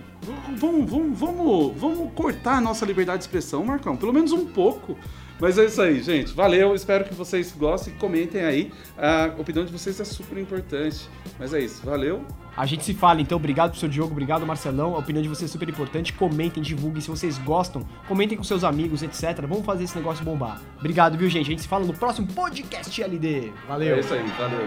Vamos, 0.58 0.90
vamos, 0.90 1.18
vamos, 1.18 1.78
vamos 1.78 2.14
cortar 2.14 2.58
a 2.58 2.62
nossa 2.62 2.86
liberdade 2.86 3.20
de 3.20 3.24
expressão, 3.24 3.64
Marcão. 3.64 3.96
Pelo 3.96 4.12
menos 4.12 4.32
um 4.32 4.46
pouco. 4.46 4.98
Mas 5.40 5.58
é 5.58 5.66
isso 5.66 5.82
aí, 5.82 6.02
gente. 6.02 6.34
Valeu. 6.34 6.76
Espero 6.76 7.06
que 7.06 7.14
vocês 7.14 7.54
gostem. 7.58 7.94
Comentem 7.96 8.44
aí. 8.44 8.72
A 8.98 9.34
opinião 9.40 9.66
de 9.66 9.72
vocês 9.72 10.00
é 10.00 10.04
super 10.04 10.38
importante. 10.38 11.08
Mas 11.40 11.54
é 11.54 11.62
isso. 11.62 11.86
Valeu. 11.86 12.26
A 12.58 12.66
gente 12.66 12.84
se 12.84 12.94
fala, 12.94 13.22
então. 13.22 13.38
Obrigado 13.38 13.72
pro 13.72 13.80
seu 13.80 13.88
Diogo, 13.88 14.12
obrigado, 14.12 14.46
Marcelão. 14.46 14.96
A 14.96 14.98
opinião 14.98 15.24
de 15.24 15.30
vocês 15.30 15.50
é 15.50 15.52
super 15.52 15.70
importante. 15.70 16.12
Comentem, 16.12 16.62
divulguem 16.62 17.00
se 17.00 17.10
vocês 17.10 17.38
gostam. 17.38 17.86
Comentem 18.06 18.38
com 18.38 18.44
seus 18.44 18.66
amigos, 18.66 19.02
etc. 19.02 19.40
Vamos 19.48 19.66
fazer 19.66 19.86
esse 19.86 19.96
negócio 19.96 20.26
bombar. 20.26 20.62
Obrigado, 20.78 21.18
viu, 21.18 21.30
gente? 21.30 21.46
A 21.46 21.52
gente 21.52 21.62
se 21.62 21.70
fala 21.70 21.86
no 21.86 21.94
próximo 21.94 22.28
podcast 22.28 23.02
LD. 23.02 23.54
Valeu. 23.66 23.96
É 23.96 24.00
isso 24.02 24.14
aí. 24.14 24.26
Valeu. 24.38 24.60